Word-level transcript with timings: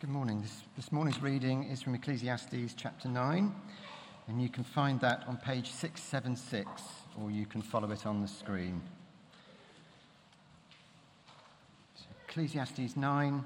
Good 0.00 0.10
morning. 0.10 0.42
This, 0.42 0.62
this, 0.76 0.92
morning's 0.92 1.20
reading 1.20 1.64
is 1.64 1.82
from 1.82 1.92
Ecclesiastes 1.96 2.72
chapter 2.76 3.08
9, 3.08 3.52
and 4.28 4.40
you 4.40 4.48
can 4.48 4.62
find 4.62 5.00
that 5.00 5.24
on 5.26 5.38
page 5.38 5.72
676, 5.72 6.70
or 7.20 7.32
you 7.32 7.44
can 7.46 7.62
follow 7.62 7.90
it 7.90 8.06
on 8.06 8.22
the 8.22 8.28
screen. 8.28 8.80
So 11.96 12.04
Ecclesiastes 12.28 12.96
9, 12.96 13.44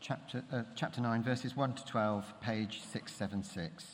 chapter, 0.00 0.42
uh, 0.52 0.64
chapter 0.74 1.00
9, 1.00 1.22
verses 1.22 1.54
1 1.54 1.74
to 1.74 1.84
12, 1.84 2.40
page 2.40 2.80
676. 2.92 3.84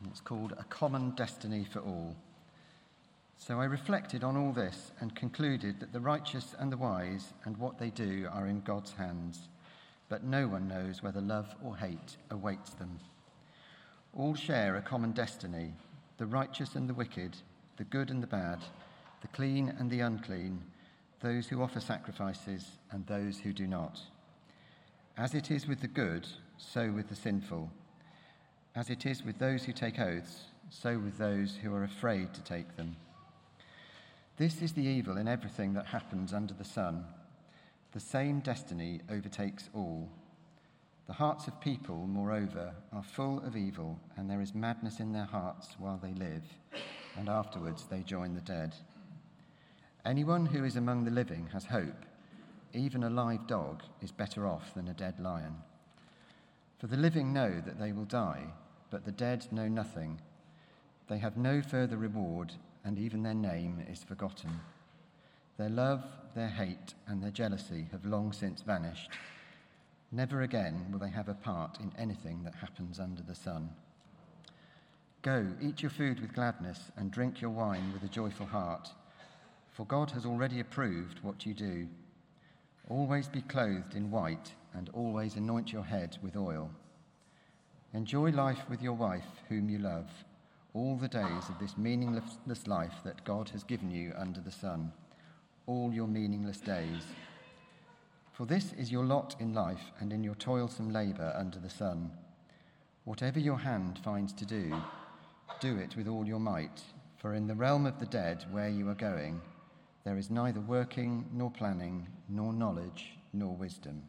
And 0.00 0.10
it's 0.10 0.22
called 0.22 0.54
A 0.58 0.64
Common 0.64 1.10
Destiny 1.10 1.66
for 1.70 1.80
All. 1.80 2.16
So 3.38 3.60
I 3.60 3.66
reflected 3.66 4.24
on 4.24 4.36
all 4.36 4.52
this 4.52 4.92
and 5.00 5.14
concluded 5.14 5.78
that 5.80 5.92
the 5.92 6.00
righteous 6.00 6.54
and 6.58 6.72
the 6.72 6.76
wise 6.76 7.32
and 7.44 7.56
what 7.58 7.78
they 7.78 7.90
do 7.90 8.28
are 8.32 8.46
in 8.46 8.60
God's 8.62 8.92
hands, 8.92 9.48
but 10.08 10.24
no 10.24 10.48
one 10.48 10.68
knows 10.68 11.02
whether 11.02 11.20
love 11.20 11.54
or 11.64 11.76
hate 11.76 12.16
awaits 12.30 12.70
them. 12.70 12.98
All 14.16 14.34
share 14.34 14.76
a 14.76 14.82
common 14.82 15.12
destiny 15.12 15.72
the 16.18 16.26
righteous 16.26 16.74
and 16.76 16.88
the 16.88 16.94
wicked, 16.94 17.36
the 17.76 17.84
good 17.84 18.10
and 18.10 18.22
the 18.22 18.26
bad, 18.26 18.58
the 19.20 19.28
clean 19.28 19.74
and 19.78 19.90
the 19.90 20.00
unclean, 20.00 20.62
those 21.20 21.46
who 21.46 21.62
offer 21.62 21.78
sacrifices 21.78 22.78
and 22.90 23.06
those 23.06 23.38
who 23.38 23.52
do 23.52 23.66
not. 23.66 24.00
As 25.18 25.34
it 25.34 25.50
is 25.50 25.66
with 25.66 25.80
the 25.80 25.88
good, 25.88 26.26
so 26.56 26.90
with 26.90 27.10
the 27.10 27.14
sinful. 27.14 27.70
As 28.74 28.88
it 28.88 29.04
is 29.04 29.22
with 29.22 29.38
those 29.38 29.64
who 29.64 29.72
take 29.72 29.98
oaths, 29.98 30.44
so 30.70 30.98
with 30.98 31.18
those 31.18 31.56
who 31.56 31.74
are 31.74 31.84
afraid 31.84 32.32
to 32.32 32.42
take 32.42 32.76
them. 32.76 32.96
This 34.36 34.60
is 34.60 34.72
the 34.72 34.84
evil 34.84 35.16
in 35.16 35.28
everything 35.28 35.72
that 35.74 35.86
happens 35.86 36.34
under 36.34 36.52
the 36.52 36.64
sun. 36.64 37.06
The 37.92 38.00
same 38.00 38.40
destiny 38.40 39.00
overtakes 39.10 39.70
all. 39.72 40.10
The 41.06 41.14
hearts 41.14 41.46
of 41.46 41.58
people, 41.58 42.06
moreover, 42.06 42.74
are 42.92 43.02
full 43.02 43.38
of 43.46 43.56
evil, 43.56 43.98
and 44.14 44.28
there 44.28 44.42
is 44.42 44.54
madness 44.54 45.00
in 45.00 45.12
their 45.12 45.24
hearts 45.24 45.76
while 45.78 45.98
they 46.02 46.12
live, 46.12 46.42
and 47.16 47.30
afterwards 47.30 47.86
they 47.86 48.02
join 48.02 48.34
the 48.34 48.42
dead. 48.42 48.74
Anyone 50.04 50.44
who 50.44 50.64
is 50.64 50.76
among 50.76 51.04
the 51.04 51.10
living 51.10 51.48
has 51.54 51.64
hope. 51.64 52.04
Even 52.74 53.04
a 53.04 53.10
live 53.10 53.46
dog 53.46 53.84
is 54.02 54.12
better 54.12 54.46
off 54.46 54.74
than 54.74 54.88
a 54.88 54.94
dead 54.94 55.18
lion. 55.18 55.54
For 56.78 56.88
the 56.88 56.98
living 56.98 57.32
know 57.32 57.62
that 57.64 57.78
they 57.78 57.92
will 57.92 58.04
die, 58.04 58.48
but 58.90 59.06
the 59.06 59.12
dead 59.12 59.46
know 59.50 59.66
nothing. 59.66 60.20
They 61.08 61.18
have 61.18 61.38
no 61.38 61.62
further 61.62 61.96
reward 61.96 62.52
and 62.86 63.00
even 63.00 63.24
their 63.24 63.34
name 63.34 63.84
is 63.90 64.04
forgotten. 64.04 64.60
Their 65.58 65.68
love, 65.68 66.04
their 66.36 66.48
hate, 66.48 66.94
and 67.08 67.20
their 67.20 67.32
jealousy 67.32 67.88
have 67.90 68.06
long 68.06 68.32
since 68.32 68.62
vanished. 68.62 69.10
Never 70.12 70.42
again 70.42 70.86
will 70.90 71.00
they 71.00 71.10
have 71.10 71.28
a 71.28 71.34
part 71.34 71.80
in 71.80 71.92
anything 71.98 72.44
that 72.44 72.54
happens 72.54 73.00
under 73.00 73.22
the 73.22 73.34
sun. 73.34 73.70
Go, 75.22 75.48
eat 75.60 75.82
your 75.82 75.90
food 75.90 76.20
with 76.20 76.32
gladness, 76.32 76.92
and 76.96 77.10
drink 77.10 77.40
your 77.40 77.50
wine 77.50 77.92
with 77.92 78.04
a 78.04 78.12
joyful 78.12 78.46
heart, 78.46 78.88
for 79.72 79.84
God 79.84 80.12
has 80.12 80.24
already 80.24 80.60
approved 80.60 81.18
what 81.22 81.44
you 81.44 81.54
do. 81.54 81.88
Always 82.88 83.26
be 83.26 83.42
clothed 83.42 83.96
in 83.96 84.12
white, 84.12 84.52
and 84.74 84.90
always 84.92 85.34
anoint 85.34 85.72
your 85.72 85.84
head 85.84 86.18
with 86.22 86.36
oil. 86.36 86.70
Enjoy 87.92 88.30
life 88.30 88.62
with 88.70 88.80
your 88.80 88.92
wife, 88.92 89.42
whom 89.48 89.68
you 89.68 89.78
love 89.78 90.08
all 90.76 90.94
the 90.94 91.08
days 91.08 91.48
of 91.48 91.58
this 91.58 91.78
meaningless 91.78 92.66
life 92.66 92.92
that 93.02 93.24
God 93.24 93.48
has 93.48 93.64
given 93.64 93.90
you 93.90 94.12
under 94.14 94.40
the 94.40 94.52
sun, 94.52 94.92
all 95.66 95.90
your 95.90 96.06
meaningless 96.06 96.58
days. 96.60 97.02
For 98.34 98.44
this 98.44 98.74
is 98.74 98.92
your 98.92 99.04
lot 99.04 99.36
in 99.40 99.54
life 99.54 99.90
and 100.00 100.12
in 100.12 100.22
your 100.22 100.34
toilsome 100.34 100.92
labor 100.92 101.34
under 101.34 101.58
the 101.58 101.70
sun. 101.70 102.10
Whatever 103.04 103.40
your 103.40 103.56
hand 103.56 103.98
finds 104.04 104.34
to 104.34 104.44
do, 104.44 104.76
do 105.60 105.78
it 105.78 105.96
with 105.96 106.08
all 106.08 106.26
your 106.26 106.40
might, 106.40 106.82
for 107.16 107.32
in 107.32 107.46
the 107.46 107.54
realm 107.54 107.86
of 107.86 107.98
the 107.98 108.04
dead 108.04 108.44
where 108.50 108.68
you 108.68 108.86
are 108.90 108.94
going, 108.94 109.40
there 110.04 110.18
is 110.18 110.30
neither 110.30 110.60
working 110.60 111.24
nor 111.32 111.50
planning, 111.50 112.06
nor 112.28 112.52
knowledge 112.52 113.16
nor 113.32 113.56
wisdom. 113.56 114.02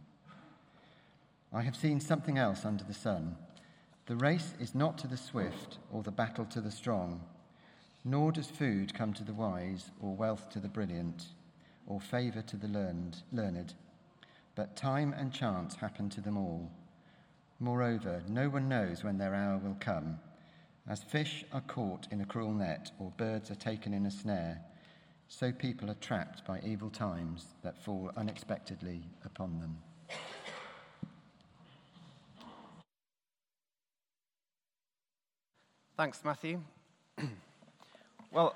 I 1.53 1.61
have 1.61 1.78
seen 1.78 2.01
something 2.01 2.38
else 2.38 2.66
under 2.66 2.84
the 2.84 2.94
sun 2.94 3.38
the 4.07 4.16
race 4.16 4.53
is 4.57 4.73
not 4.73 4.97
to 4.97 5.07
the 5.07 5.18
swift 5.18 5.79
or 5.91 6.01
the 6.01 6.12
battle 6.12 6.45
to 6.45 6.62
the 6.62 6.72
strong, 6.72 7.22
nor 8.06 8.31
does 8.31 8.47
food 8.47 8.94
come 8.94 9.13
to 9.13 9.23
the 9.23 9.34
wise 9.34 9.91
or 10.01 10.16
wealth 10.16 10.50
to 10.50 10.59
the 10.59 10.68
brilliant 10.69 11.25
or 11.85 12.00
favor 12.00 12.41
to 12.41 12.56
the 12.56 12.69
learned, 12.69 13.17
learned. 13.34 13.73
But 14.56 14.78
time 14.78 15.13
and 15.13 15.34
chance 15.34 15.75
happen 15.75 16.09
to 16.12 16.22
them 16.22 16.38
all. 16.38 16.72
Moreover, 17.59 18.23
no 18.29 18.47
one 18.47 18.69
knows 18.69 19.03
when 19.03 19.17
their 19.17 19.35
hour 19.35 19.57
will 19.57 19.78
come. 19.79 20.19
As 20.88 21.03
fish 21.03 21.44
are 21.51 21.62
caught 21.62 22.07
in 22.09 22.22
a 22.22 22.25
cruel 22.25 22.53
net 22.53 22.91
or 23.00 23.12
birds 23.17 23.51
are 23.51 23.56
taken 23.56 23.94
in 23.94 24.06
a 24.06 24.12
snare, 24.12 24.62
so 25.28 25.51
people 25.51 25.91
are 25.91 25.96
trapped 25.96 26.46
by 26.46 26.62
evil 26.66 26.90
times 26.90 27.47
that 27.62 27.84
fall 27.84 28.09
unexpectedly 28.16 29.03
upon 29.25 29.59
them. 29.59 29.78
Thanks, 35.97 36.24
Matthew. 36.24 36.62
well, 38.31 38.53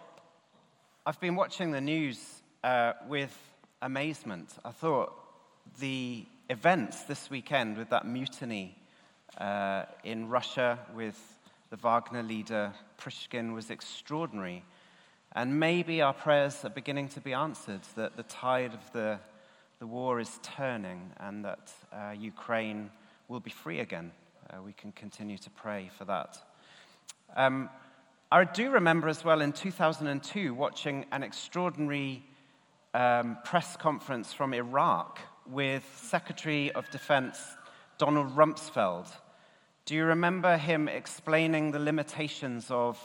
I've 1.07 1.19
been 1.19 1.35
watching 1.35 1.71
the 1.71 1.81
news 1.81 2.23
uh, 2.63 2.93
with 3.07 3.35
amazement. 3.81 4.53
I 4.63 4.69
thought 4.69 5.11
the 5.79 6.23
events 6.51 7.01
this 7.05 7.31
weekend 7.31 7.77
with 7.77 7.89
that 7.89 8.05
mutiny 8.05 8.77
uh, 9.39 9.85
in 10.03 10.29
Russia 10.29 10.77
with 10.93 11.19
the 11.71 11.77
Wagner 11.77 12.21
leader 12.21 12.73
Prigozhin 12.99 13.55
was 13.55 13.71
extraordinary. 13.71 14.63
And 15.31 15.59
maybe 15.59 15.99
our 16.03 16.13
prayers 16.13 16.63
are 16.63 16.69
beginning 16.69 17.09
to 17.09 17.21
be 17.21 17.33
answered, 17.33 17.81
that 17.95 18.17
the 18.17 18.23
tide 18.23 18.75
of 18.75 18.93
the, 18.93 19.17
the 19.79 19.87
war 19.87 20.19
is 20.19 20.39
turning 20.43 21.11
and 21.17 21.43
that 21.45 21.71
uh, 21.91 22.11
Ukraine 22.11 22.91
will 23.27 23.39
be 23.39 23.49
free 23.49 23.79
again. 23.79 24.11
Uh, 24.47 24.61
we 24.61 24.73
can 24.73 24.91
continue 24.91 25.39
to 25.39 25.49
pray 25.49 25.89
for 25.97 26.05
that. 26.05 26.37
Um, 27.35 27.69
I 28.29 28.43
do 28.43 28.71
remember 28.71 29.07
as 29.07 29.23
well 29.23 29.39
in 29.39 29.53
2002 29.53 30.53
watching 30.53 31.05
an 31.13 31.23
extraordinary 31.23 32.23
um, 32.93 33.37
press 33.45 33.77
conference 33.77 34.33
from 34.33 34.53
Iraq 34.53 35.19
with 35.49 35.85
Secretary 35.95 36.71
of 36.73 36.89
Defense 36.89 37.39
Donald 37.97 38.35
Rumsfeld. 38.35 39.07
Do 39.85 39.95
you 39.95 40.03
remember 40.03 40.57
him 40.57 40.89
explaining 40.89 41.71
the 41.71 41.79
limitations 41.79 42.69
of 42.69 42.99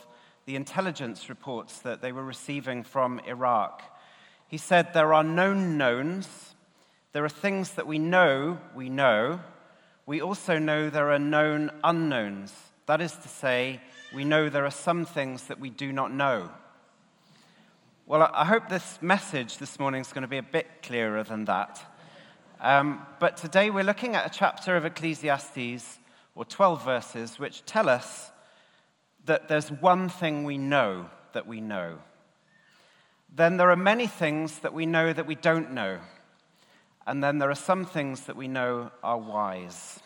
the 0.44 0.56
intelligence 0.56 1.28
reports 1.28 1.78
that 1.80 2.02
they 2.02 2.10
were 2.10 2.24
receiving 2.24 2.82
from 2.82 3.20
Iraq? 3.28 3.82
He 4.48 4.58
said, 4.58 4.92
There 4.92 5.14
are 5.14 5.24
known 5.24 5.78
knowns. 5.78 6.54
There 7.12 7.24
are 7.24 7.28
things 7.28 7.74
that 7.74 7.86
we 7.86 8.00
know 8.00 8.58
we 8.74 8.90
know. 8.90 9.40
We 10.04 10.20
also 10.20 10.58
know 10.58 10.90
there 10.90 11.12
are 11.12 11.18
known 11.18 11.70
unknowns. 11.84 12.52
That 12.86 13.00
is 13.00 13.12
to 13.16 13.28
say, 13.28 13.80
we 14.14 14.24
know 14.24 14.48
there 14.48 14.64
are 14.64 14.70
some 14.70 15.04
things 15.04 15.44
that 15.44 15.58
we 15.58 15.70
do 15.70 15.92
not 15.92 16.12
know. 16.12 16.50
Well, 18.06 18.30
I 18.32 18.44
hope 18.44 18.68
this 18.68 19.02
message 19.02 19.58
this 19.58 19.80
morning 19.80 20.02
is 20.02 20.12
going 20.12 20.22
to 20.22 20.28
be 20.28 20.38
a 20.38 20.42
bit 20.42 20.68
clearer 20.84 21.24
than 21.24 21.46
that. 21.46 21.84
Um, 22.60 23.04
but 23.18 23.36
today 23.36 23.70
we're 23.70 23.82
looking 23.82 24.14
at 24.14 24.24
a 24.24 24.38
chapter 24.38 24.76
of 24.76 24.84
Ecclesiastes, 24.84 25.98
or 26.36 26.44
12 26.44 26.84
verses, 26.84 27.38
which 27.40 27.64
tell 27.64 27.88
us 27.88 28.30
that 29.24 29.48
there's 29.48 29.72
one 29.72 30.08
thing 30.08 30.44
we 30.44 30.56
know 30.56 31.10
that 31.32 31.48
we 31.48 31.60
know. 31.60 31.98
Then 33.34 33.56
there 33.56 33.72
are 33.72 33.76
many 33.76 34.06
things 34.06 34.60
that 34.60 34.72
we 34.72 34.86
know 34.86 35.12
that 35.12 35.26
we 35.26 35.34
don't 35.34 35.72
know. 35.72 35.98
And 37.04 37.22
then 37.22 37.38
there 37.38 37.50
are 37.50 37.56
some 37.56 37.84
things 37.84 38.22
that 38.26 38.36
we 38.36 38.46
know 38.46 38.92
are 39.02 39.18
wise. 39.18 39.98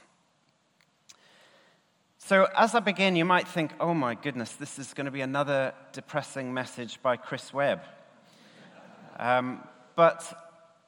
So, 2.30 2.46
as 2.56 2.76
I 2.76 2.78
begin, 2.78 3.16
you 3.16 3.24
might 3.24 3.48
think, 3.48 3.72
oh 3.80 3.92
my 3.92 4.14
goodness, 4.14 4.52
this 4.52 4.78
is 4.78 4.94
going 4.94 5.06
to 5.06 5.10
be 5.10 5.20
another 5.20 5.74
depressing 5.92 6.54
message 6.54 7.02
by 7.02 7.16
Chris 7.16 7.52
Webb. 7.52 7.80
Um, 9.18 9.64
but 9.96 10.32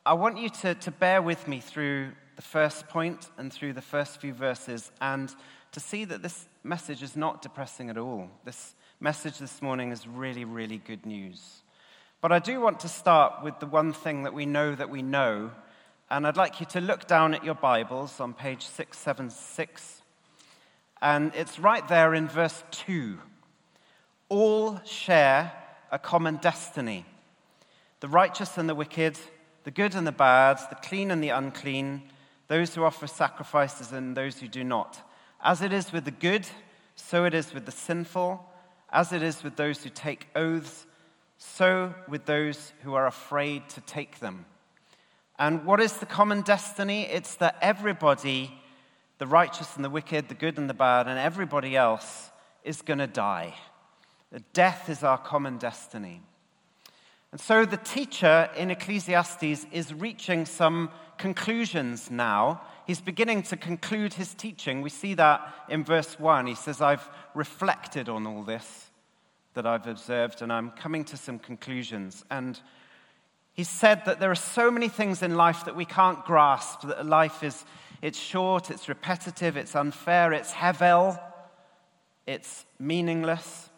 I 0.06 0.12
want 0.12 0.39
you 0.39 0.50
to, 0.50 0.77
to 0.77 0.93
bear 0.93 1.21
with 1.21 1.49
me 1.49 1.59
through 1.59 2.12
the 2.37 2.43
first 2.43 2.87
point 2.87 3.29
and 3.39 3.53
through 3.53 3.73
the 3.73 3.83
first 3.83 4.21
few 4.21 4.33
verses 4.33 4.93
and 5.00 5.35
to 5.73 5.81
see 5.81 6.05
that 6.05 6.23
this 6.23 6.47
message 6.62 7.03
is 7.03 7.17
not 7.17 7.43
depressing 7.43 7.91
at 7.91 7.99
all. 7.99 8.31
This 8.45 8.77
message 9.00 9.38
this 9.38 9.61
morning 9.61 9.91
is 9.91 10.06
really, 10.06 10.45
really 10.45 10.79
good 10.79 11.05
news. 11.05 11.65
But 12.21 12.31
I 12.31 12.38
do 12.38 12.61
want 12.61 12.79
to 12.79 12.88
start 12.88 13.43
with 13.43 13.59
the 13.59 13.67
one 13.67 13.93
thing 13.93 14.23
that 14.23 14.33
we 14.33 14.47
know 14.47 14.77
that 14.77 14.91
we 14.91 15.03
know. 15.03 15.50
And 16.09 16.25
I'd 16.25 16.37
like 16.37 16.61
you 16.61 16.67
to 16.67 16.81
look 16.81 17.09
down 17.09 17.35
at 17.35 17.43
your 17.43 17.56
Bibles 17.56 18.21
on 18.21 18.33
page 18.33 18.65
676 18.65 20.01
and 21.02 21.34
it's 21.34 21.58
right 21.58 21.87
there 21.88 22.14
in 22.14 22.28
verse 22.28 22.62
2. 22.70 23.19
All 24.28 24.81
share 24.84 25.52
a 25.90 25.99
common 25.99 26.37
destiny. 26.37 27.04
The 27.99 28.08
righteous 28.08 28.56
and 28.56 28.69
the 28.69 28.75
wicked, 28.75 29.19
the 29.64 29.72
good 29.72 29.96
and 29.96 30.06
the 30.06 30.12
bad, 30.12 30.58
the 30.70 30.76
clean 30.76 31.10
and 31.10 31.22
the 31.22 31.31
unclean, 31.31 32.02
those 32.46 32.75
who 32.75 32.84
offer 32.84 33.08
sacrifices 33.08 33.93
and 33.93 34.16
those 34.16 34.38
who 34.38 34.46
do 34.46 34.62
not. 34.62 35.02
As 35.43 35.60
it 35.60 35.72
is 35.72 35.93
with 35.93 36.04
the 36.04 36.12
good, 36.12 36.46
so 36.94 37.25
it 37.25 37.34
is 37.34 37.52
with 37.52 37.66
the 37.66 37.72
sinful. 37.72 38.49
As 38.90 39.12
it 39.12 39.22
is 39.22 39.43
with 39.43 39.56
those 39.56 39.82
who 39.82 39.90
take 39.90 40.28
oaths, 40.37 40.87
so 41.37 41.94
with 42.06 42.26
those 42.26 42.72
who 42.84 42.94
are 42.94 43.08
afraid 43.08 43.69
to 43.70 43.81
take 43.81 44.20
them. 44.20 44.46
And 45.37 45.64
what 45.64 45.81
is 45.81 45.94
the 45.94 46.06
common 46.06 46.43
destiny? 46.43 47.06
It's 47.06 47.34
that 47.37 47.56
everybody, 47.60 48.54
the 49.23 49.27
righteous 49.29 49.77
and 49.77 49.85
the 49.85 49.89
wicked, 49.89 50.29
the 50.29 50.35
good 50.35 50.59
and 50.59 50.69
the 50.69 50.75
bad, 50.75 51.07
and 51.07 51.17
everybody 51.17 51.77
else 51.77 52.33
is 52.65 52.83
going 52.83 52.99
to 52.99 53.07
die. 53.07 53.55
Death 54.53 54.89
is 54.89 55.05
our 55.05 55.17
common 55.17 55.59
destiny. 55.59 56.21
And 57.31 57.41
so 57.41 57.65
the 57.65 57.77
teacher 57.77 58.51
in 58.57 58.73
Ecclesiastes 58.73 59.65
is 59.71 59.95
reaching 59.95 60.45
some 60.45 60.91
conclusions 61.19 62.11
now. 62.11 62.63
He's 62.85 63.01
beginning 63.01 63.45
to 63.45 63.57
conclude 63.57 64.15
his 64.15 64.35
teaching. 64.35 64.83
We 64.83 64.91
see 64.91 65.15
that 65.15 65.55
in 65.69 65.85
verse 65.85 66.19
1. 66.19 66.49
He 66.49 66.57
says, 66.57 66.81
I've 66.81 67.09
reflected 67.33 68.09
on 68.09 68.27
all 68.27 68.43
this 68.43 68.91
that 69.55 69.67
I've 69.67 69.87
observed, 69.87 70.43
and 70.43 70.53
I'm 70.53 70.73
coming 70.73 71.05
to 71.05 71.17
some 71.17 71.39
conclusions. 71.39 72.25
And 72.29 72.59
he 73.53 73.63
said 73.63 74.05
that 74.07 74.19
there 74.19 74.33
are 74.33 74.35
so 74.35 74.69
many 74.69 74.89
things 74.89 75.23
in 75.23 75.37
life 75.37 75.67
that 75.67 75.77
we 75.77 75.85
can't 75.85 76.25
grasp, 76.25 76.89
that 76.89 77.07
life 77.07 77.45
is 77.45 77.65
it's 78.02 78.19
short, 78.19 78.70
it's 78.70 78.88
repetitive, 78.88 79.56
it's 79.56 79.76
unfair, 79.76 80.32
it's 80.32 80.52
hevel, 80.52 81.20
it's 82.26 82.66
meaningless. 82.78 83.70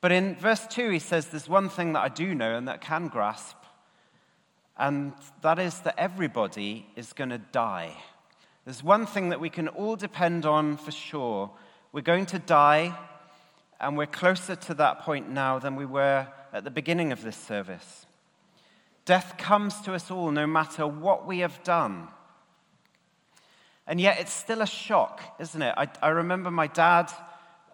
But 0.00 0.12
in 0.12 0.36
verse 0.36 0.66
2, 0.68 0.90
he 0.90 1.00
says, 1.00 1.26
There's 1.26 1.48
one 1.48 1.68
thing 1.68 1.92
that 1.94 2.00
I 2.00 2.08
do 2.08 2.34
know 2.34 2.56
and 2.56 2.68
that 2.68 2.80
can 2.80 3.08
grasp, 3.08 3.56
and 4.78 5.12
that 5.42 5.58
is 5.58 5.80
that 5.80 5.96
everybody 5.98 6.86
is 6.94 7.12
going 7.12 7.30
to 7.30 7.38
die. 7.38 7.96
There's 8.64 8.82
one 8.82 9.06
thing 9.06 9.28
that 9.30 9.40
we 9.40 9.50
can 9.50 9.68
all 9.68 9.96
depend 9.96 10.46
on 10.46 10.76
for 10.76 10.90
sure. 10.92 11.50
We're 11.92 12.00
going 12.00 12.26
to 12.26 12.38
die, 12.38 12.96
and 13.80 13.96
we're 13.98 14.06
closer 14.06 14.56
to 14.56 14.74
that 14.74 15.00
point 15.00 15.28
now 15.28 15.58
than 15.58 15.74
we 15.74 15.84
were 15.84 16.28
at 16.52 16.62
the 16.64 16.70
beginning 16.70 17.10
of 17.10 17.22
this 17.22 17.36
service. 17.36 18.06
Death 19.04 19.34
comes 19.36 19.80
to 19.82 19.94
us 19.94 20.10
all 20.10 20.30
no 20.30 20.46
matter 20.46 20.86
what 20.86 21.26
we 21.26 21.40
have 21.40 21.62
done. 21.64 22.08
And 23.86 24.00
yet, 24.00 24.18
it's 24.20 24.32
still 24.32 24.62
a 24.62 24.66
shock, 24.66 25.20
isn't 25.38 25.60
it? 25.60 25.74
I, 25.76 25.88
I 26.02 26.08
remember 26.08 26.50
my 26.50 26.66
dad 26.66 27.12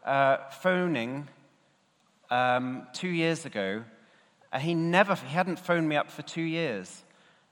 uh, 0.05 0.39
phoning 0.63 1.29
um, 2.31 2.87
two 2.93 3.09
years 3.09 3.45
ago. 3.45 3.85
He 4.59 4.75
never, 4.75 5.15
he 5.15 5.33
hadn't 5.35 5.61
phoned 5.61 5.89
me 5.89 5.97
up 5.97 6.11
for 6.11 6.23
two 6.23 6.43
years. 6.43 7.05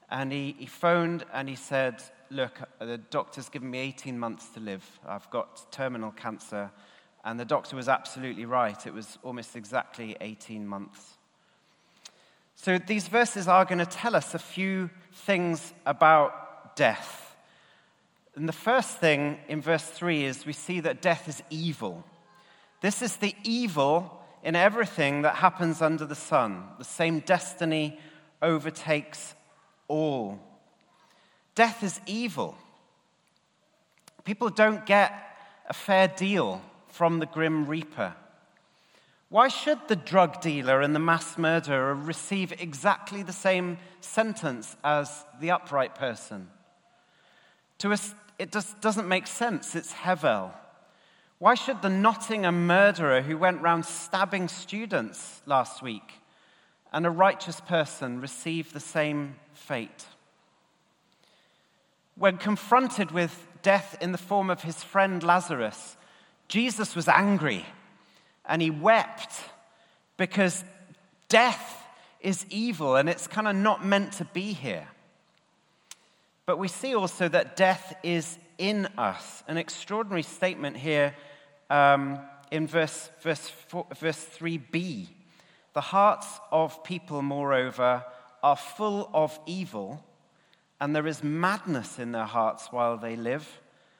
And 0.09 0.31
he, 0.31 0.55
he 0.57 0.65
phoned 0.65 1.23
and 1.33 1.47
he 1.47 1.55
said, 1.55 2.01
Look, 2.31 2.59
the 2.79 2.97
doctor's 2.97 3.49
given 3.49 3.71
me 3.71 3.79
18 3.79 4.19
months 4.19 4.49
to 4.49 4.59
live. 4.59 4.99
I've 5.07 5.29
got 5.31 5.71
terminal 5.71 6.11
cancer. 6.11 6.69
And 7.23 7.39
the 7.39 7.45
doctor 7.45 7.75
was 7.75 7.89
absolutely 7.89 8.45
right. 8.45 8.85
It 8.85 8.93
was 8.93 9.17
almost 9.23 9.55
exactly 9.55 10.15
18 10.21 10.67
months. 10.67 11.17
So 12.55 12.77
these 12.77 13.07
verses 13.07 13.47
are 13.47 13.65
going 13.65 13.79
to 13.79 13.85
tell 13.85 14.15
us 14.15 14.35
a 14.35 14.39
few 14.39 14.89
things 15.11 15.73
about 15.85 16.75
death. 16.75 17.28
And 18.39 18.47
the 18.47 18.53
first 18.53 18.99
thing 18.99 19.37
in 19.49 19.59
verse 19.59 19.83
3 19.83 20.23
is 20.23 20.45
we 20.45 20.53
see 20.53 20.79
that 20.79 21.01
death 21.01 21.27
is 21.27 21.43
evil. 21.49 22.05
This 22.79 23.01
is 23.01 23.17
the 23.17 23.35
evil 23.43 24.17
in 24.45 24.55
everything 24.55 25.23
that 25.23 25.35
happens 25.35 25.81
under 25.81 26.05
the 26.05 26.15
sun. 26.15 26.63
The 26.77 26.85
same 26.85 27.19
destiny 27.19 27.99
overtakes 28.41 29.35
all. 29.89 30.39
Death 31.53 31.83
is 31.83 31.99
evil. 32.05 32.55
People 34.23 34.47
don't 34.47 34.85
get 34.85 35.11
a 35.67 35.73
fair 35.73 36.07
deal 36.07 36.61
from 36.87 37.19
the 37.19 37.25
grim 37.25 37.65
reaper. 37.65 38.15
Why 39.27 39.49
should 39.49 39.79
the 39.89 39.97
drug 39.97 40.39
dealer 40.39 40.79
and 40.79 40.95
the 40.95 40.99
mass 40.99 41.37
murderer 41.37 41.93
receive 41.93 42.53
exactly 42.53 43.21
the 43.21 43.33
same 43.33 43.79
sentence 43.99 44.77
as 44.81 45.25
the 45.41 45.51
upright 45.51 45.93
person? 45.93 46.47
To 47.79 47.91
it 48.39 48.53
just 48.53 48.79
doesn't 48.79 49.07
make 49.07 49.27
sense. 49.27 49.75
It's 49.75 49.93
Hevel. 49.93 50.51
Why 51.39 51.55
should 51.55 51.81
the 51.81 51.89
Nottingham 51.89 52.65
murderer 52.65 53.21
who 53.21 53.37
went 53.37 53.61
round 53.61 53.85
stabbing 53.85 54.47
students 54.47 55.41
last 55.45 55.81
week 55.81 56.13
and 56.91 57.05
a 57.05 57.09
righteous 57.09 57.59
person 57.61 58.21
receive 58.21 58.71
the 58.71 58.79
same 58.79 59.35
fate? 59.53 60.05
When 62.15 62.37
confronted 62.37 63.11
with 63.11 63.45
death 63.61 63.97
in 64.01 64.13
the 64.13 64.17
form 64.17 64.49
of 64.49 64.63
his 64.63 64.83
friend 64.83 65.21
Lazarus, 65.21 65.97
Jesus 66.47 66.95
was 66.95 67.07
angry 67.07 67.65
and 68.45 68.61
he 68.61 68.71
wept 68.71 69.33
because 70.17 70.63
death 71.27 71.85
is 72.21 72.45
evil 72.49 72.95
and 72.95 73.09
it's 73.09 73.27
kind 73.27 73.47
of 73.47 73.55
not 73.55 73.85
meant 73.85 74.13
to 74.13 74.25
be 74.25 74.53
here. 74.53 74.87
But 76.49 76.57
we 76.57 76.67
see 76.67 76.95
also 76.95 77.27
that 77.27 77.55
death 77.55 77.95
is 78.01 78.39
in 78.57 78.87
us. 78.97 79.43
An 79.47 79.57
extraordinary 79.57 80.23
statement 80.23 80.77
here 80.77 81.13
um, 81.69 82.17
in 82.49 82.65
verse, 82.65 83.11
verse, 83.21 83.47
four, 83.67 83.85
verse 83.99 84.25
3b. 84.35 85.09
The 85.73 85.81
hearts 85.81 86.25
of 86.51 86.83
people, 86.83 87.21
moreover, 87.21 88.03
are 88.41 88.55
full 88.55 89.11
of 89.13 89.39
evil, 89.45 90.03
and 90.81 90.95
there 90.95 91.05
is 91.05 91.23
madness 91.23 91.99
in 91.99 92.13
their 92.13 92.25
hearts 92.25 92.69
while 92.71 92.97
they 92.97 93.15
live, 93.15 93.47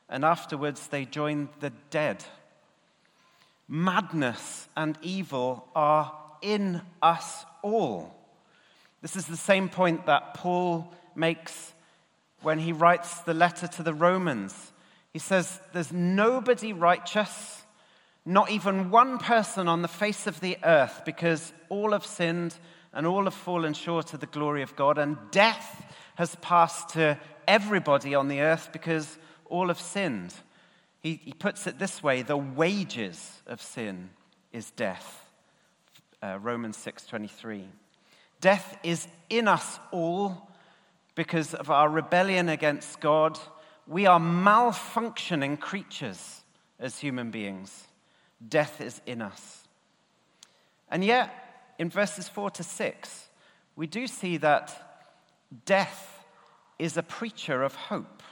and 0.10 0.26
afterwards 0.26 0.88
they 0.88 1.06
join 1.06 1.50
the 1.60 1.72
dead. 1.92 2.26
Madness 3.68 4.68
and 4.76 4.98
evil 5.04 5.68
are 5.76 6.12
in 6.42 6.82
us 7.00 7.46
all. 7.62 8.12
This 9.04 9.16
is 9.16 9.28
the 9.28 9.38
same 9.38 9.70
point 9.70 10.08
that 10.08 10.34
Paul 10.34 10.92
makes 11.14 11.74
when 12.42 12.60
he 12.60 12.74
writes 12.74 13.22
the 13.22 13.34
letter 13.34 13.68
to 13.68 13.84
the 13.84 13.94
Romans. 13.94 14.72
He 15.12 15.20
says, 15.20 15.60
There's 15.74 15.92
nobody 15.92 16.74
righteous 16.74 17.60
not 18.26 18.52
even 18.52 18.92
one 18.92 19.18
person 19.18 19.68
on 19.68 19.82
the 19.82 19.88
face 19.88 20.28
of 20.28 20.40
the 20.40 20.58
earth, 20.64 21.02
because 21.04 21.52
all 21.70 21.94
have 21.94 22.06
sinned 22.06 22.56
and 22.94 23.08
all 23.08 23.24
have 23.24 23.34
fallen 23.34 23.74
short 23.74 24.14
of 24.14 24.20
the 24.20 24.28
glory 24.28 24.62
of 24.62 24.76
God, 24.76 24.98
and 25.00 25.18
death 25.32 25.86
has 26.16 26.36
passed 26.36 26.90
to 26.90 27.18
everybody 27.48 28.14
on 28.14 28.28
the 28.28 28.42
earth 28.42 28.70
because 28.72 29.18
all 29.46 29.70
have 29.70 29.80
sinned. 29.80 30.34
He, 31.02 31.16
he 31.24 31.34
puts 31.34 31.66
it 31.66 31.80
this 31.80 32.04
way 32.04 32.22
the 32.22 32.38
wages 32.38 33.42
of 33.48 33.62
sin 33.62 34.10
is 34.52 34.70
death. 34.72 35.26
Uh, 36.22 36.38
Romans 36.40 36.78
6:23. 36.78 37.64
Death 38.42 38.78
is 38.84 39.08
in 39.30 39.48
us 39.48 39.80
all 39.92 40.49
because 41.20 41.54
of 41.54 41.70
our 41.70 41.90
rebellion 41.90 42.48
against 42.48 43.02
God. 43.02 43.38
We 43.86 44.06
are 44.06 44.22
malfunctioning 44.22 45.60
creatures 45.60 46.46
as 46.80 47.00
human 47.00 47.30
beings. 47.30 47.88
Death 48.48 48.80
is 48.80 49.02
in 49.06 49.22
us. 49.22 49.68
And 50.90 51.04
yet, 51.04 51.30
in 51.78 51.90
verses 51.90 52.30
4 52.30 52.52
to 52.52 52.64
6, 52.64 53.28
we 53.76 53.86
do 53.86 54.08
see 54.08 54.38
that 54.38 55.12
death 55.66 56.24
is 56.80 56.96
a 56.96 57.04
preacher 57.04 57.64
of 57.64 57.76
hope. 57.76 58.24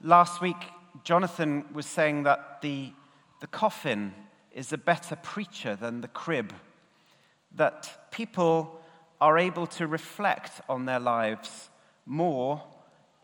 Last 0.00 0.40
week, 0.40 0.70
Jonathan 1.04 1.66
was 1.70 1.84
saying 1.84 2.22
that 2.22 2.62
the, 2.62 2.94
the 3.42 3.46
coffin 3.46 4.14
is 4.52 4.72
a 4.72 4.78
better 4.78 5.16
preacher 5.16 5.76
than 5.76 6.00
the 6.00 6.08
crib, 6.08 6.54
that 7.54 8.10
people 8.10 8.80
are 9.20 9.38
able 9.38 9.66
to 9.66 9.86
reflect 9.86 10.60
on 10.68 10.84
their 10.84 11.00
lives 11.00 11.70
more 12.04 12.62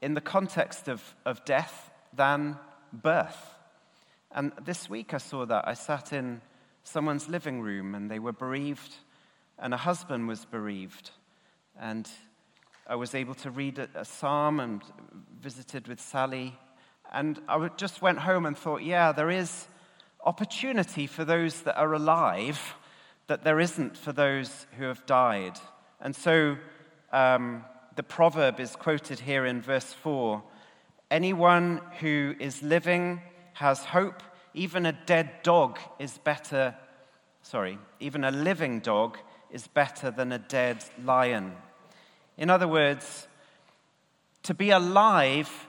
in 0.00 0.14
the 0.14 0.20
context 0.20 0.88
of, 0.88 1.14
of 1.24 1.44
death 1.44 1.90
than 2.12 2.56
birth. 2.92 3.54
And 4.34 4.52
this 4.64 4.88
week 4.88 5.14
I 5.14 5.18
saw 5.18 5.44
that. 5.46 5.68
I 5.68 5.74
sat 5.74 6.12
in 6.12 6.40
someone's 6.84 7.28
living 7.28 7.60
room 7.60 7.94
and 7.94 8.10
they 8.10 8.18
were 8.18 8.32
bereaved, 8.32 8.96
and 9.58 9.72
a 9.72 9.78
husband 9.78 10.26
was 10.26 10.44
bereaved. 10.44 11.10
And 11.78 12.08
I 12.86 12.96
was 12.96 13.14
able 13.14 13.34
to 13.36 13.50
read 13.50 13.78
a, 13.78 14.04
psalm 14.04 14.60
and 14.60 14.82
visited 15.40 15.86
with 15.88 16.00
Sally. 16.00 16.58
And 17.12 17.40
I 17.48 17.68
just 17.76 18.02
went 18.02 18.18
home 18.18 18.46
and 18.46 18.56
thought, 18.56 18.82
yeah, 18.82 19.12
there 19.12 19.30
is 19.30 19.66
opportunity 20.24 21.06
for 21.06 21.24
those 21.24 21.62
that 21.62 21.78
are 21.78 21.92
alive 21.92 22.74
that 23.28 23.44
there 23.44 23.60
isn't 23.60 23.96
for 23.96 24.12
those 24.12 24.66
who 24.78 24.84
have 24.84 25.06
died. 25.06 25.58
And 26.02 26.14
so 26.16 26.58
um, 27.12 27.64
the 27.94 28.02
proverb 28.02 28.58
is 28.58 28.74
quoted 28.74 29.20
here 29.20 29.46
in 29.46 29.62
verse 29.62 29.92
4 29.92 30.42
Anyone 31.10 31.80
who 32.00 32.34
is 32.40 32.62
living 32.62 33.20
has 33.54 33.84
hope. 33.84 34.22
Even 34.54 34.84
a 34.86 34.92
dead 34.92 35.30
dog 35.42 35.78
is 35.98 36.18
better, 36.18 36.74
sorry, 37.42 37.78
even 38.00 38.24
a 38.24 38.30
living 38.30 38.80
dog 38.80 39.18
is 39.50 39.66
better 39.66 40.10
than 40.10 40.32
a 40.32 40.38
dead 40.38 40.84
lion. 41.02 41.52
In 42.36 42.50
other 42.50 42.66
words, 42.66 43.28
to 44.42 44.54
be 44.54 44.70
alive 44.70 45.68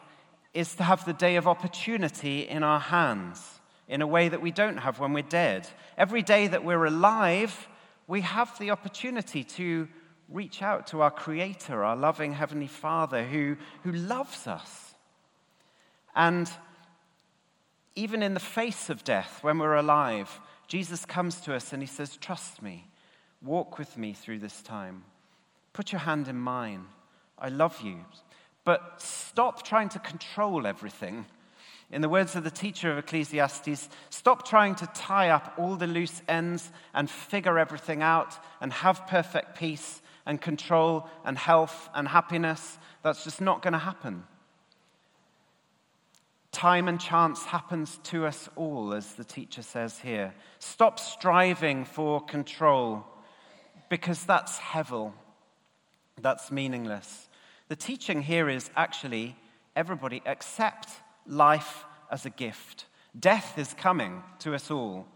is 0.53 0.75
to 0.75 0.83
have 0.83 1.05
the 1.05 1.13
day 1.13 1.35
of 1.35 1.47
opportunity 1.47 2.47
in 2.47 2.63
our 2.63 2.79
hands 2.79 3.59
in 3.87 4.01
a 4.01 4.07
way 4.07 4.29
that 4.29 4.41
we 4.41 4.51
don't 4.51 4.77
have 4.77 4.99
when 4.99 5.13
we're 5.13 5.23
dead. 5.23 5.67
Every 5.97 6.21
day 6.21 6.47
that 6.47 6.63
we're 6.63 6.85
alive, 6.85 7.67
we 8.07 8.21
have 8.21 8.57
the 8.59 8.71
opportunity 8.71 9.43
to 9.43 9.87
reach 10.33 10.63
out 10.63 10.87
to 10.87 11.01
our 11.01 11.11
Creator, 11.11 11.83
our 11.83 11.95
loving 11.95 12.33
Heavenly 12.33 12.67
Father 12.67 13.23
who, 13.23 13.55
who 13.83 13.91
loves 13.91 14.47
us. 14.47 14.95
And 16.15 16.49
even 17.95 18.23
in 18.23 18.33
the 18.33 18.39
face 18.39 18.89
of 18.89 19.03
death, 19.03 19.39
when 19.43 19.59
we're 19.59 19.75
alive, 19.75 20.41
Jesus 20.67 21.05
comes 21.05 21.39
to 21.41 21.53
us 21.53 21.71
and 21.71 21.83
He 21.83 21.87
says, 21.87 22.17
Trust 22.17 22.63
me, 22.63 22.87
walk 23.43 23.77
with 23.77 23.95
me 23.95 24.13
through 24.13 24.39
this 24.39 24.63
time. 24.63 25.03
Put 25.71 25.91
your 25.91 26.01
hand 26.01 26.27
in 26.27 26.37
mine. 26.37 26.85
I 27.37 27.49
love 27.49 27.79
you. 27.81 27.99
But 28.65 29.01
stop 29.01 29.63
trying 29.63 29.89
to 29.89 29.99
control 29.99 30.65
everything. 30.65 31.25
In 31.91 32.01
the 32.01 32.09
words 32.09 32.35
of 32.35 32.43
the 32.43 32.49
teacher 32.49 32.91
of 32.91 32.97
Ecclesiastes, 32.97 33.89
stop 34.09 34.47
trying 34.47 34.73
to 34.75 34.87
tie 34.95 35.29
up 35.29 35.53
all 35.59 35.75
the 35.75 35.85
loose 35.85 36.23
ends 36.27 36.71
and 36.93 37.07
figure 37.07 37.59
everything 37.59 38.01
out 38.01 38.35
and 38.61 38.73
have 38.73 39.05
perfect 39.05 39.55
peace 39.59 40.01
and 40.25 40.41
control 40.41 41.07
and 41.25 41.37
health 41.37 41.89
and 41.93 42.07
happiness. 42.07 42.77
That's 43.01 43.23
just 43.23 43.41
not 43.41 43.61
going 43.61 43.73
to 43.73 43.79
happen. 43.79 44.23
Time 46.51 46.87
and 46.87 46.99
chance 46.99 47.43
happens 47.43 47.99
to 48.03 48.25
us 48.25 48.47
all, 48.55 48.93
as 48.93 49.13
the 49.13 49.23
teacher 49.23 49.63
says 49.63 49.99
here. 49.99 50.33
Stop 50.59 50.99
striving 50.99 51.83
for 51.83 52.21
control 52.21 53.05
because 53.89 54.23
that's 54.23 54.57
hevel. 54.59 55.13
That's 56.21 56.51
meaningless. 56.51 57.27
The 57.69 57.75
teaching 57.75 58.21
here 58.21 58.49
is 58.49 58.69
actually 58.75 59.35
everybody 59.75 60.21
accept 60.25 60.89
life 61.25 61.85
as 62.11 62.25
a 62.25 62.29
gift. 62.29 62.85
Death 63.19 63.57
is 63.57 63.73
coming 63.73 64.21
to 64.39 64.53
us 64.53 64.69
all. 64.69 65.07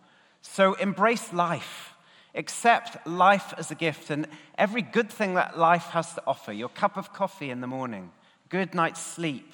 So 0.41 0.73
embrace 0.73 1.33
life. 1.33 1.93
Accept 2.35 3.07
life 3.07 3.53
as 3.57 3.71
a 3.71 3.75
gift 3.75 4.09
and 4.09 4.27
every 4.57 4.81
good 4.81 5.09
thing 5.09 5.33
that 5.35 5.57
life 5.57 5.87
has 5.87 6.13
to 6.13 6.23
offer 6.27 6.51
your 6.51 6.69
cup 6.69 6.97
of 6.97 7.13
coffee 7.13 7.49
in 7.49 7.61
the 7.61 7.67
morning, 7.67 8.11
good 8.49 8.75
night's 8.75 9.01
sleep, 9.01 9.51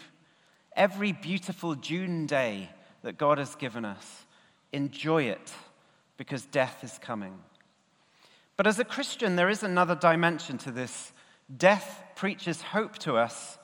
every 0.75 1.11
beautiful 1.11 1.75
June 1.75 2.25
day 2.25 2.69
that 3.03 3.17
God 3.17 3.37
has 3.37 3.55
given 3.55 3.85
us. 3.85 4.25
Enjoy 4.71 5.23
it 5.23 5.53
because 6.17 6.45
death 6.45 6.83
is 6.83 6.97
coming. 6.99 7.37
But 8.57 8.67
as 8.67 8.79
a 8.79 8.85
Christian, 8.85 9.35
there 9.35 9.49
is 9.49 9.63
another 9.63 9.95
dimension 9.95 10.57
to 10.59 10.71
this 10.71 11.11
Death 11.55 12.03
preaches 12.15 12.61
hope 12.61 12.97
to 12.99 13.17
us 13.17 13.57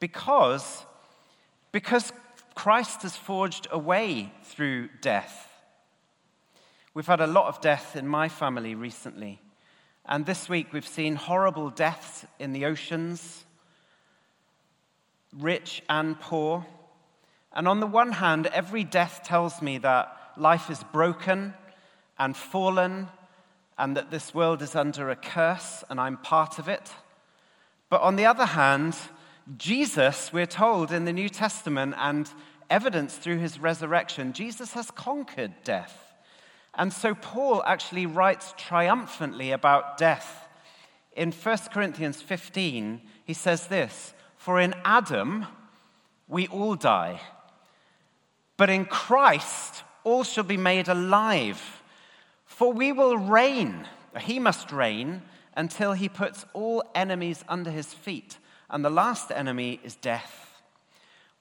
because, 0.00 0.84
because 1.72 2.12
Christ 2.54 3.02
has 3.02 3.16
forged 3.16 3.68
a 3.70 3.78
way 3.78 4.32
through 4.42 4.88
death. 5.00 5.49
We've 6.92 7.06
had 7.06 7.20
a 7.20 7.26
lot 7.26 7.46
of 7.46 7.60
death 7.60 7.94
in 7.94 8.08
my 8.08 8.28
family 8.28 8.74
recently. 8.74 9.40
And 10.06 10.26
this 10.26 10.48
week 10.48 10.72
we've 10.72 10.86
seen 10.86 11.14
horrible 11.14 11.70
deaths 11.70 12.26
in 12.40 12.52
the 12.52 12.64
oceans, 12.64 13.44
rich 15.32 15.82
and 15.88 16.18
poor. 16.18 16.66
And 17.52 17.68
on 17.68 17.78
the 17.78 17.86
one 17.86 18.10
hand, 18.10 18.48
every 18.48 18.82
death 18.82 19.20
tells 19.24 19.62
me 19.62 19.78
that 19.78 20.16
life 20.36 20.68
is 20.68 20.82
broken 20.92 21.54
and 22.18 22.36
fallen, 22.36 23.08
and 23.78 23.96
that 23.96 24.10
this 24.10 24.34
world 24.34 24.60
is 24.60 24.74
under 24.74 25.10
a 25.10 25.16
curse, 25.16 25.84
and 25.88 26.00
I'm 26.00 26.16
part 26.16 26.58
of 26.58 26.68
it. 26.68 26.90
But 27.88 28.02
on 28.02 28.16
the 28.16 28.26
other 28.26 28.46
hand, 28.46 28.96
Jesus, 29.56 30.32
we're 30.32 30.44
told 30.44 30.92
in 30.92 31.04
the 31.04 31.12
New 31.12 31.28
Testament 31.28 31.94
and 31.96 32.28
evidence 32.68 33.16
through 33.16 33.38
his 33.38 33.58
resurrection, 33.58 34.32
Jesus 34.32 34.72
has 34.74 34.90
conquered 34.90 35.52
death. 35.64 36.09
And 36.80 36.94
so 36.94 37.14
Paul 37.14 37.62
actually 37.64 38.06
writes 38.06 38.54
triumphantly 38.56 39.52
about 39.52 39.98
death. 39.98 40.48
In 41.14 41.30
1 41.30 41.58
Corinthians 41.74 42.22
15, 42.22 43.02
he 43.22 43.34
says 43.34 43.66
this 43.66 44.14
For 44.38 44.58
in 44.58 44.74
Adam 44.82 45.44
we 46.26 46.46
all 46.46 46.76
die, 46.76 47.20
but 48.56 48.70
in 48.70 48.86
Christ 48.86 49.82
all 50.04 50.24
shall 50.24 50.44
be 50.44 50.56
made 50.56 50.88
alive. 50.88 51.82
For 52.46 52.72
we 52.72 52.92
will 52.92 53.18
reign, 53.18 53.86
he 54.18 54.38
must 54.38 54.72
reign 54.72 55.20
until 55.54 55.92
he 55.92 56.08
puts 56.08 56.46
all 56.54 56.82
enemies 56.94 57.44
under 57.46 57.70
his 57.70 57.92
feet. 57.92 58.38
And 58.70 58.82
the 58.82 58.88
last 58.88 59.30
enemy 59.30 59.80
is 59.84 59.96
death. 59.96 60.62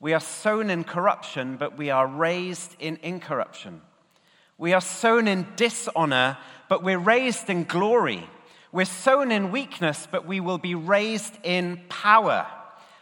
We 0.01 0.13
are 0.13 0.19
sown 0.19 0.69
in 0.69 0.83
corruption, 0.83 1.55
but 1.55 1.77
we 1.77 1.89
are 1.89 2.07
raised 2.07 2.75
in 2.77 2.99
incorruption. 3.01 3.83
We 4.59 4.73
are 4.73 4.81
sown 4.81 5.29
in 5.29 5.47
dishonor, 5.55 6.37
but 6.67 6.83
we're 6.83 6.99
raised 6.99 7.49
in 7.49 7.63
glory. 7.63 8.29
We're 8.73 8.83
sown 8.83 9.31
in 9.31 9.51
weakness, 9.51 10.05
but 10.11 10.27
we 10.27 10.41
will 10.41 10.57
be 10.57 10.75
raised 10.75 11.33
in 11.43 11.79
power. 11.87 12.45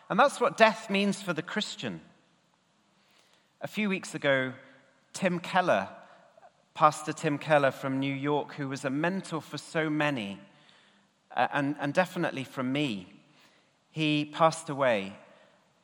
And 0.07 0.19
that's 0.19 0.39
what 0.39 0.55
death 0.55 0.91
means 0.91 1.19
for 1.19 1.33
the 1.33 1.41
Christian. 1.41 1.99
A 3.59 3.67
few 3.67 3.89
weeks 3.89 4.13
ago, 4.13 4.53
Tim 5.13 5.39
Keller, 5.39 5.89
Pastor 6.75 7.11
Tim 7.11 7.39
Keller 7.39 7.71
from 7.71 7.99
New 7.99 8.13
York, 8.13 8.53
who 8.53 8.69
was 8.69 8.85
a 8.85 8.91
mentor 8.91 9.41
for 9.41 9.57
so 9.57 9.89
many, 9.89 10.39
uh, 11.35 11.47
and, 11.51 11.75
and 11.79 11.91
definitely 11.91 12.43
from 12.43 12.71
me. 12.71 13.11
He 13.89 14.25
passed 14.25 14.69
away. 14.69 15.17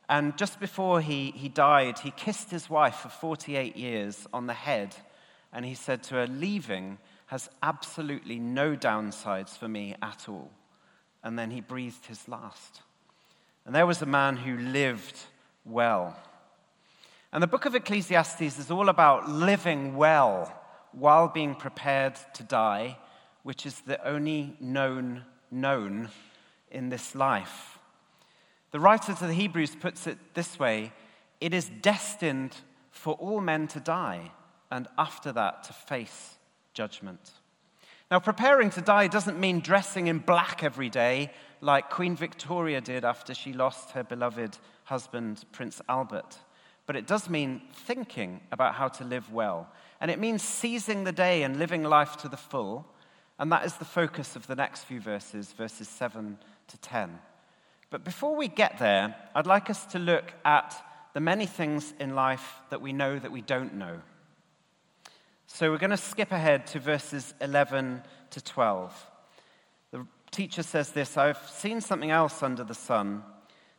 And 0.08 0.38
just 0.38 0.60
before 0.60 1.02
he, 1.02 1.32
he 1.32 1.50
died, 1.50 1.98
he 1.98 2.12
kissed 2.12 2.52
his 2.52 2.70
wife 2.70 2.98
for 2.98 3.10
48 3.10 3.76
years 3.76 4.28
on 4.32 4.46
the 4.46 4.54
head. 4.54 4.96
And 5.54 5.66
he 5.66 5.76
said 5.76 6.04
to 6.04 6.16
her, 6.16 6.28
Leaving 6.28 6.98
has 7.28 7.50
absolutely 7.62 8.40
no 8.40 8.76
downsides 8.76 9.58
for 9.58 9.68
me 9.68 9.96
at 10.02 10.28
all. 10.28 10.52
And 11.24 11.40
then 11.40 11.52
he 11.52 11.62
breathed 11.62 12.06
his 12.06 12.28
last. 12.28 12.82
And 13.66 13.74
there 13.74 13.88
was 13.88 14.02
a 14.02 14.06
man 14.06 14.36
who 14.36 14.58
lived 14.58 15.18
well. 15.64 16.18
And 17.32 17.42
the 17.42 17.48
book 17.48 17.66
of 17.66 17.76
Ecclesiastes 17.76 18.60
is 18.60 18.70
all 18.70 18.90
about 18.90 19.30
living 19.30 19.96
well 19.96 20.54
while 20.92 21.28
being 21.30 21.56
prepared 21.56 22.16
to 22.34 22.44
die, 22.44 22.98
which 23.44 23.66
is 23.66 23.80
the 23.82 24.06
only 24.06 24.58
known 24.60 25.24
known 25.54 26.10
in 26.72 26.90
this 26.90 27.16
life. 27.16 27.80
The 28.72 28.80
writer 28.80 29.14
to 29.14 29.28
the 29.28 29.34
Hebrews 29.34 29.76
puts 29.76 30.08
it 30.08 30.18
this 30.34 30.60
way 30.60 30.92
it 31.40 31.54
is 31.54 31.70
destined 31.82 32.56
for 32.92 33.14
all 33.16 33.42
men 33.42 33.68
to 33.70 33.80
die, 33.80 34.32
and 34.74 34.88
after 34.98 35.32
that 35.32 35.64
to 35.66 35.74
face 35.74 36.36
judgment. 36.74 37.32
Now, 38.12 38.20
preparing 38.20 38.70
to 38.72 38.82
die 38.82 39.08
doesn't 39.08 39.40
mean 39.40 39.60
dressing 39.60 40.08
in 40.08 40.20
black 40.20 40.64
every 40.64 40.90
day 40.90 41.32
like 41.62 41.90
Queen 41.90 42.16
Victoria 42.16 42.82
did 42.82 43.06
after 43.06 43.34
she 43.34 43.54
lost 43.54 43.92
her 43.92 44.04
beloved 44.04 44.58
husband, 44.84 45.46
Prince 45.52 45.82
Albert. 45.88 46.38
But 46.86 46.98
it 46.98 47.08
does 47.08 47.30
mean 47.30 47.62
thinking 47.72 48.42
about 48.52 48.76
how 48.76 48.90
to 48.90 49.06
live 49.06 49.32
well. 49.32 49.70
And 50.02 50.12
it 50.12 50.20
means 50.20 50.44
seizing 50.44 51.06
the 51.06 51.14
day 51.14 51.44
and 51.44 51.58
living 51.58 51.84
life 51.84 52.18
to 52.18 52.28
the 52.28 52.36
full 52.36 52.86
and 53.40 53.52
that 53.52 53.66
is 53.66 53.74
the 53.74 53.86
focus 53.86 54.36
of 54.36 54.48
the 54.48 54.56
next 54.56 54.84
few 54.84 55.00
verses, 55.00 55.54
verses 55.54 55.88
7 55.88 56.38
to 56.68 56.78
10. 56.78 57.20
But 57.90 58.04
before 58.04 58.36
we 58.36 58.48
get 58.48 58.80
there, 58.80 59.16
I'd 59.36 59.48
like 59.48 59.70
us 59.70 59.86
to 59.88 60.00
look 60.00 60.32
at 60.46 60.76
the 61.14 61.20
many 61.20 61.46
things 61.46 61.94
in 62.00 62.16
life 62.16 62.60
that 62.70 62.82
we 62.82 62.94
know 62.94 63.20
that 63.20 63.32
we 63.32 63.42
don't 63.42 63.76
know. 63.76 64.00
So 65.54 65.70
we're 65.70 65.78
going 65.78 65.92
to 65.92 65.98
skip 65.98 66.32
ahead 66.32 66.66
to 66.68 66.80
verses 66.80 67.36
11 67.40 68.02
to 68.32 68.42
12. 68.42 69.12
The 69.92 70.08
teacher 70.32 70.64
says 70.64 70.90
this 70.90 71.16
I've 71.16 71.38
seen 71.48 71.80
something 71.80 72.10
else 72.10 72.42
under 72.42 72.64
the 72.64 72.74
sun. 72.74 73.22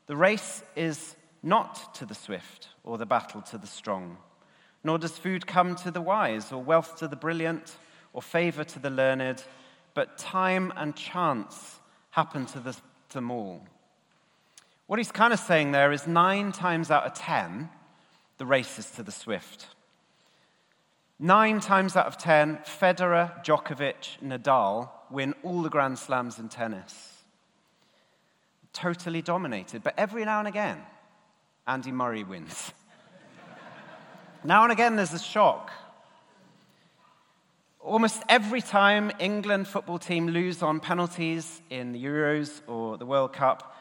The 0.06 0.14
race 0.14 0.62
is 0.76 1.16
not 1.42 1.92
to 1.96 2.06
the 2.06 2.14
swift 2.14 2.68
or 2.84 2.96
the 2.96 3.06
battle 3.06 3.42
to 3.42 3.58
the 3.58 3.66
strong, 3.66 4.18
nor 4.84 4.98
does 4.98 5.18
food 5.18 5.48
come 5.48 5.74
to 5.74 5.90
the 5.90 6.00
wise 6.00 6.52
or 6.52 6.62
wealth 6.62 6.98
to 6.98 7.08
the 7.08 7.16
brilliant 7.16 7.76
or 8.12 8.22
favor 8.22 8.62
to 8.62 8.78
the 8.78 8.90
learned, 8.90 9.42
but 9.94 10.16
time 10.16 10.72
and 10.76 10.94
chance 10.94 11.80
happen 12.10 12.46
to 12.46 12.60
the, 12.60 12.76
them 13.10 13.32
all. 13.32 13.66
What 14.86 15.00
he's 15.00 15.10
kind 15.10 15.32
of 15.32 15.40
saying 15.40 15.72
there 15.72 15.90
is 15.90 16.06
nine 16.06 16.52
times 16.52 16.92
out 16.92 17.04
of 17.04 17.14
ten, 17.14 17.68
the 18.38 18.46
race 18.46 18.78
is 18.78 18.92
to 18.92 19.02
the 19.02 19.10
swift. 19.10 19.66
Nine 21.18 21.60
times 21.60 21.96
out 21.96 22.06
of 22.06 22.18
ten, 22.18 22.58
Federer, 22.58 23.44
Djokovic, 23.44 24.20
Nadal 24.22 24.90
win 25.10 25.34
all 25.42 25.62
the 25.62 25.70
Grand 25.70 25.98
Slams 25.98 26.38
in 26.38 26.48
tennis. 26.48 27.22
Totally 28.72 29.22
dominated. 29.22 29.82
But 29.82 29.94
every 29.96 30.24
now 30.24 30.40
and 30.40 30.48
again, 30.48 30.78
Andy 31.66 31.92
Murray 31.92 32.24
wins. 32.24 32.72
now 34.44 34.64
and 34.64 34.72
again, 34.72 34.96
there's 34.96 35.12
a 35.12 35.18
shock 35.18 35.70
Almost 37.84 38.22
every 38.30 38.62
time 38.62 39.12
England 39.18 39.68
football 39.68 39.98
team 39.98 40.28
lose 40.28 40.62
on 40.62 40.80
penalties 40.80 41.60
in 41.68 41.92
the 41.92 42.02
Euros 42.02 42.62
or 42.66 42.96
the 42.96 43.04
World 43.04 43.34
Cup, 43.34 43.76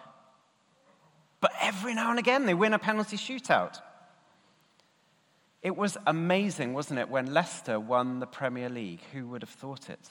but 1.40 1.54
every 1.62 1.94
now 1.94 2.10
and 2.10 2.20
again 2.20 2.46
they 2.46 2.54
win 2.54 2.74
a 2.74 2.80
penalty 2.80 3.16
shootout. 3.16 3.80
It 5.64 5.78
was 5.78 5.98
amazing, 6.06 6.74
wasn't 6.74 7.00
it, 7.00 7.10
when 7.10 7.34
Leicester 7.34 7.80
won 7.80 8.20
the 8.20 8.28
Premier 8.28 8.68
League? 8.68 9.00
Who 9.14 9.28
would 9.30 9.42
have 9.42 9.50
thought 9.50 9.90
it? 9.90 10.10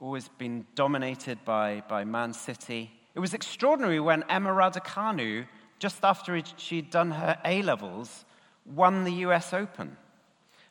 Always 0.00 0.28
been 0.28 0.64
dominated 0.74 1.44
by, 1.44 1.82
by 1.86 2.04
Man 2.04 2.32
City. 2.32 2.90
It 3.14 3.20
was 3.20 3.34
extraordinary 3.34 4.00
when 4.00 4.24
Emma 4.30 4.48
Raducanu, 4.48 5.46
just 5.78 6.02
after 6.02 6.40
she'd 6.56 6.88
done 6.88 7.10
her 7.10 7.38
A 7.44 7.60
levels, 7.60 8.24
won 8.64 9.04
the 9.04 9.12
US 9.26 9.52
Open. 9.52 9.98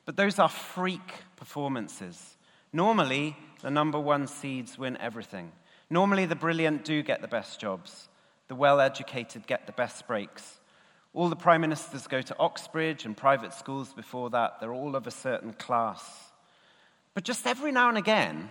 But 0.06 0.18
those 0.18 0.40
are 0.40 0.50
freak 0.50 1.14
performances. 1.36 2.36
Normally, 2.74 3.38
the 3.62 3.70
number 3.70 4.00
one 4.00 4.26
seeds 4.26 4.80
win 4.80 4.98
everything. 4.98 5.52
Normally, 5.92 6.26
the 6.26 6.36
brilliant 6.36 6.84
do 6.84 7.04
get 7.04 7.22
the 7.22 7.28
best 7.28 7.60
jobs, 7.60 8.10
the 8.48 8.56
well 8.56 8.80
educated 8.80 9.46
get 9.46 9.68
the 9.68 9.72
best 9.72 10.08
breaks. 10.08 10.59
All 11.14 11.30
the 11.30 11.36
prime 11.36 11.62
ministers 11.62 12.06
go 12.06 12.22
to 12.22 12.38
Oxbridge 12.40 13.06
and 13.06 13.18
private 13.18 13.54
schools 13.54 13.94
before 13.94 14.30
that. 14.30 14.60
They're 14.60 14.74
all 14.74 14.96
of 14.96 15.08
a 15.08 15.12
certain 15.12 15.54
class. 15.54 16.04
But 17.16 17.24
just 17.24 17.48
every 17.48 17.72
now 17.72 17.90
and 17.90 17.98
again, 17.98 18.50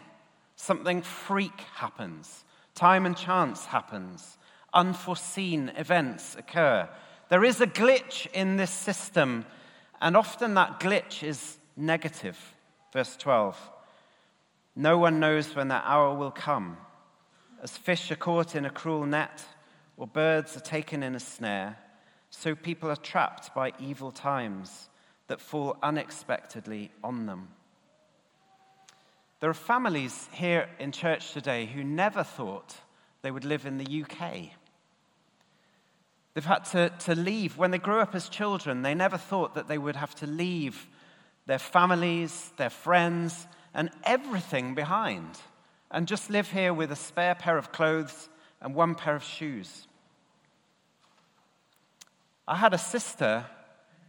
something 0.56 1.02
freak 1.02 1.60
happens. 1.76 2.44
Time 2.74 3.06
and 3.06 3.16
chance 3.16 3.64
happens. 3.66 4.38
Unforeseen 4.74 5.70
events 5.76 6.34
occur. 6.36 6.88
There 7.28 7.44
is 7.44 7.60
a 7.60 7.66
glitch 7.66 8.26
in 8.32 8.56
this 8.56 8.70
system, 8.70 9.46
and 10.00 10.16
often 10.16 10.54
that 10.54 10.80
glitch 10.80 11.22
is 11.22 11.58
negative. 11.76 12.38
Verse 12.92 13.16
12 13.16 13.56
No 14.74 14.98
one 14.98 15.20
knows 15.20 15.54
when 15.54 15.68
that 15.68 15.84
hour 15.86 16.14
will 16.14 16.32
come. 16.32 16.76
As 17.62 17.76
fish 17.76 18.10
are 18.10 18.16
caught 18.16 18.56
in 18.56 18.64
a 18.64 18.70
cruel 18.70 19.06
net, 19.06 19.44
or 19.96 20.06
birds 20.06 20.56
are 20.56 20.60
taken 20.60 21.02
in 21.02 21.14
a 21.14 21.20
snare 21.20 21.76
so 22.30 22.54
people 22.54 22.90
are 22.90 22.96
trapped 22.96 23.54
by 23.54 23.72
evil 23.78 24.10
times 24.10 24.88
that 25.28 25.40
fall 25.40 25.76
unexpectedly 25.82 26.90
on 27.02 27.26
them. 27.26 27.48
There 29.40 29.50
are 29.50 29.54
families 29.54 30.28
here 30.32 30.68
in 30.78 30.92
church 30.92 31.32
today 31.32 31.66
who 31.66 31.84
never 31.84 32.24
thought 32.24 32.76
they 33.22 33.30
would 33.30 33.44
live 33.44 33.66
in 33.66 33.78
the 33.78 34.02
UK. 34.02 34.50
They've 36.34 36.44
had 36.44 36.64
to, 36.66 36.90
to 37.00 37.14
leave. 37.14 37.56
When 37.56 37.70
they 37.70 37.78
grew 37.78 38.00
up 38.00 38.14
as 38.14 38.28
children, 38.28 38.82
they 38.82 38.94
never 38.94 39.18
thought 39.18 39.54
that 39.54 39.68
they 39.68 39.78
would 39.78 39.96
have 39.96 40.14
to 40.16 40.26
leave 40.26 40.88
their 41.46 41.58
families, 41.58 42.52
their 42.56 42.70
friends, 42.70 43.46
and 43.74 43.90
everything 44.04 44.74
behind 44.74 45.38
and 45.90 46.06
just 46.06 46.30
live 46.30 46.50
here 46.50 46.74
with 46.74 46.92
a 46.92 46.96
spare 46.96 47.34
pair 47.34 47.56
of 47.56 47.72
clothes 47.72 48.28
and 48.60 48.74
one 48.74 48.94
pair 48.94 49.16
of 49.16 49.24
shoes. 49.24 49.87
I 52.48 52.56
had 52.56 52.72
a 52.72 52.78
sister 52.78 53.44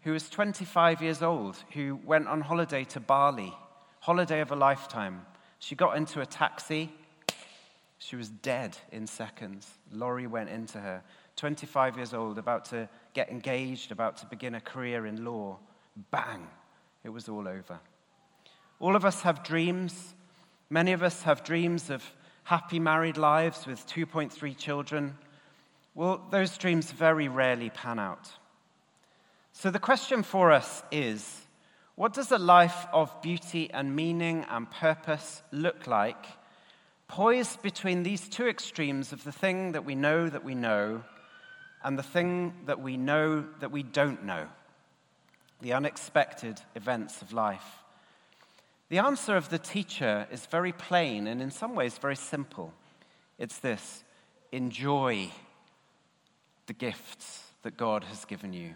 who 0.04 0.14
was 0.14 0.30
25 0.30 1.02
years 1.02 1.22
old 1.22 1.58
who 1.74 2.00
went 2.06 2.30
on 2.30 2.40
holiday 2.40 2.86
to 2.86 3.02
Bali, 3.02 3.54
holiday 4.00 4.40
of 4.40 4.50
a 4.52 4.56
lifetime. 4.56 5.26
She 5.60 5.76
got 5.76 5.98
into 5.98 6.22
a 6.22 6.26
taxi. 6.26 6.90
She 7.98 8.16
was 8.16 8.30
dead 8.30 8.78
in 8.94 9.08
seconds. 9.08 9.68
Lorry 9.92 10.26
went 10.26 10.50
into 10.50 10.80
her. 10.80 11.04
25 11.36 11.98
years 11.98 12.14
old, 12.14 12.38
about 12.38 12.64
to 12.66 12.88
get 13.14 13.30
engaged, 13.30 13.92
about 13.92 14.16
to 14.18 14.26
begin 14.28 14.56
a 14.56 14.62
career 14.62 15.06
in 15.06 15.26
law. 15.26 15.58
Bang! 16.10 16.48
It 17.04 17.10
was 17.10 17.28
all 17.28 17.46
over. 17.46 17.78
All 18.80 18.96
of 18.96 19.04
us 19.04 19.22
have 19.24 19.44
dreams. 19.44 20.14
Many 20.70 20.94
of 20.94 21.04
us 21.04 21.24
have 21.24 21.44
dreams 21.44 21.90
of 21.90 22.10
happy 22.46 22.80
married 22.80 23.18
lives 23.18 23.68
with 23.68 23.86
2.3 23.86 24.56
children. 24.56 25.18
Well, 26.00 26.26
those 26.32 26.58
dreams 26.58 26.94
very 26.94 27.28
rarely 27.28 27.70
pan 27.72 28.00
out. 28.00 28.32
So 29.52 29.70
the 29.70 29.80
question 29.80 30.24
for 30.24 30.50
us 30.50 30.82
is 30.94 31.46
what 31.96 32.14
does 32.14 32.32
a 32.32 32.38
life 32.38 32.88
of 32.94 33.22
beauty 33.22 33.70
and 33.74 33.94
meaning 33.94 34.46
and 34.50 34.72
purpose 34.72 35.44
look 35.52 35.88
like, 35.88 36.26
poised 37.10 37.62
between 37.62 38.04
these 38.04 38.30
two 38.30 38.48
extremes 38.48 39.12
of 39.12 39.26
the 39.26 39.34
thing 39.34 39.74
that 39.74 39.84
we 39.84 39.94
know 39.94 40.30
that 40.30 40.46
we 40.46 40.56
know 40.56 41.04
and 41.84 42.00
the 42.00 42.04
thing 42.04 42.54
that 42.66 42.80
we 42.80 42.96
know 42.96 43.46
that 43.60 43.72
we 43.72 43.84
don't 43.84 44.24
know, 44.24 44.48
the 45.60 45.74
unexpected 45.74 46.62
events 46.76 47.22
of 47.22 47.34
life? 47.34 47.84
The 48.88 49.00
answer 49.00 49.36
of 49.36 49.50
the 49.50 49.60
teacher 49.60 50.30
is 50.32 50.46
very 50.46 50.72
plain 50.72 51.28
and 51.28 51.42
in 51.42 51.52
some 51.52 51.76
ways 51.76 51.98
very 51.98 52.16
simple. 52.16 52.74
It's 53.38 53.58
this 53.58 54.06
enjoy 54.54 55.30
the 56.70 56.74
gifts 56.74 57.46
that 57.64 57.76
God 57.78 58.04
has 58.04 58.26
given 58.26 58.54
you 58.54 58.76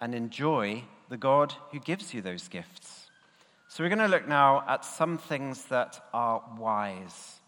and 0.00 0.14
enjoy 0.14 0.84
the 1.08 1.16
God 1.16 1.52
who 1.72 1.80
gives 1.80 2.14
you 2.14 2.22
those 2.22 2.46
gifts. 2.46 3.10
So, 3.66 3.82
we're 3.82 3.90
going 3.90 3.98
to 3.98 4.06
look 4.06 4.28
now 4.28 4.64
at 4.68 4.84
some 4.84 5.18
things 5.18 5.64
that 5.64 6.00
are 6.14 6.40
wise. 6.56 7.40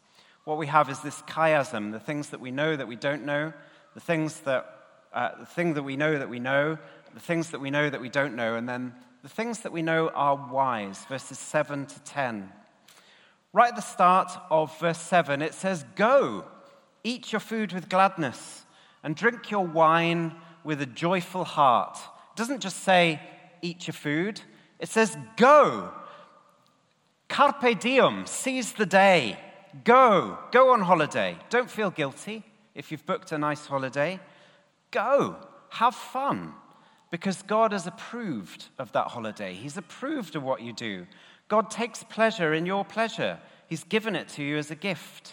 What 0.43 0.59
we 0.59 0.67
have 0.67 0.91
is 0.91 0.99
this 1.03 1.23
chiasm 1.23 1.93
the 1.93 2.01
things 2.01 2.31
that 2.31 2.41
we 2.41 2.51
know 2.51 2.75
that 2.75 2.89
we 2.89 2.97
don't 2.97 3.25
know, 3.25 3.53
the 3.95 4.01
things 4.01 4.41
that, 4.41 4.67
uh, 5.15 5.39
the 5.39 5.47
thing 5.47 5.75
that 5.75 5.85
we 5.85 5.97
know 5.97 6.19
that 6.19 6.29
we 6.29 6.41
know, 6.41 6.77
the 7.15 7.21
things 7.21 7.51
that 7.51 7.61
we 7.61 7.71
know 7.71 7.89
that 7.89 8.01
we 8.01 8.09
don't 8.09 8.35
know, 8.35 8.57
and 8.57 8.69
then 8.69 8.93
the 9.23 9.29
things 9.29 9.61
that 9.61 9.71
we 9.71 9.83
know 9.83 10.09
are 10.09 10.49
wise, 10.51 11.05
verses 11.05 11.39
7 11.39 11.87
to 11.87 12.01
10. 12.01 12.51
Right 13.53 13.69
at 13.69 13.77
the 13.77 13.83
start 13.83 14.33
of 14.51 14.77
verse 14.81 15.01
7, 15.01 15.41
it 15.43 15.55
says, 15.55 15.85
Go, 15.95 16.45
eat 17.05 17.31
your 17.31 17.41
food 17.41 17.73
with 17.73 17.89
gladness 17.89 18.60
and 19.03 19.17
drink 19.17 19.51
your 19.51 19.67
wine 19.67 20.35
with 20.65 20.81
a 20.83 20.87
joyful 20.87 21.45
heart. 21.45 21.99
It 22.33 22.37
doesn't 22.37 22.61
just 22.61 22.83
say, 22.85 23.21
eat 23.63 23.87
your 23.87 23.95
food, 23.95 24.41
it 24.79 24.89
says, 24.89 25.17
go. 25.37 25.93
Carpe 27.29 27.79
diem, 27.79 28.27
seize 28.27 28.73
the 28.73 28.87
day. 28.87 29.39
Go. 29.85 30.39
Go 30.51 30.73
on 30.73 30.81
holiday. 30.81 31.37
Don't 31.49 31.71
feel 31.71 31.91
guilty 31.91 32.45
if 32.75 32.91
you've 32.91 33.07
booked 33.07 33.33
a 33.33 33.39
nice 33.39 33.67
holiday. 33.67 34.19
Go. 34.91 35.37
Have 35.71 35.95
fun. 35.95 36.55
Because 37.11 37.43
God 37.43 37.73
has 37.73 37.87
approved 37.87 38.67
of 38.79 38.93
that 38.93 39.09
holiday. 39.09 39.55
He's 39.55 39.77
approved 39.77 40.35
of 40.37 40.43
what 40.43 40.63
you 40.63 40.73
do. 40.73 41.07
God 41.49 41.71
takes 41.71 42.03
pleasure 42.05 42.53
in 42.53 42.67
your 42.67 42.85
pleasure. 42.85 43.39
He's 43.69 43.85
given 43.85 44.17
it 44.17 44.29
to 44.31 44.43
you 44.43 44.57
as 44.59 44.71
a 44.71 44.77
gift. 44.77 45.33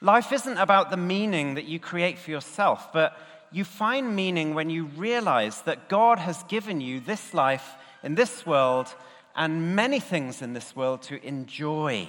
Life 0.00 0.32
isn't 0.32 0.58
about 0.58 0.90
the 0.90 0.96
meaning 0.96 1.54
that 1.54 1.64
you 1.64 1.78
create 1.78 2.18
for 2.18 2.30
yourself, 2.30 2.92
but 2.92 3.16
you 3.50 3.64
find 3.64 4.14
meaning 4.14 4.54
when 4.54 4.68
you 4.68 4.86
realize 4.96 5.62
that 5.62 5.88
God 5.88 6.18
has 6.18 6.42
given 6.44 6.80
you 6.80 7.00
this 7.00 7.32
life 7.32 7.74
in 8.02 8.14
this 8.14 8.44
world 8.44 8.94
and 9.34 9.74
many 9.74 9.98
things 10.00 10.42
in 10.42 10.52
this 10.52 10.76
world 10.76 11.02
to 11.02 11.24
enjoy. 11.26 12.08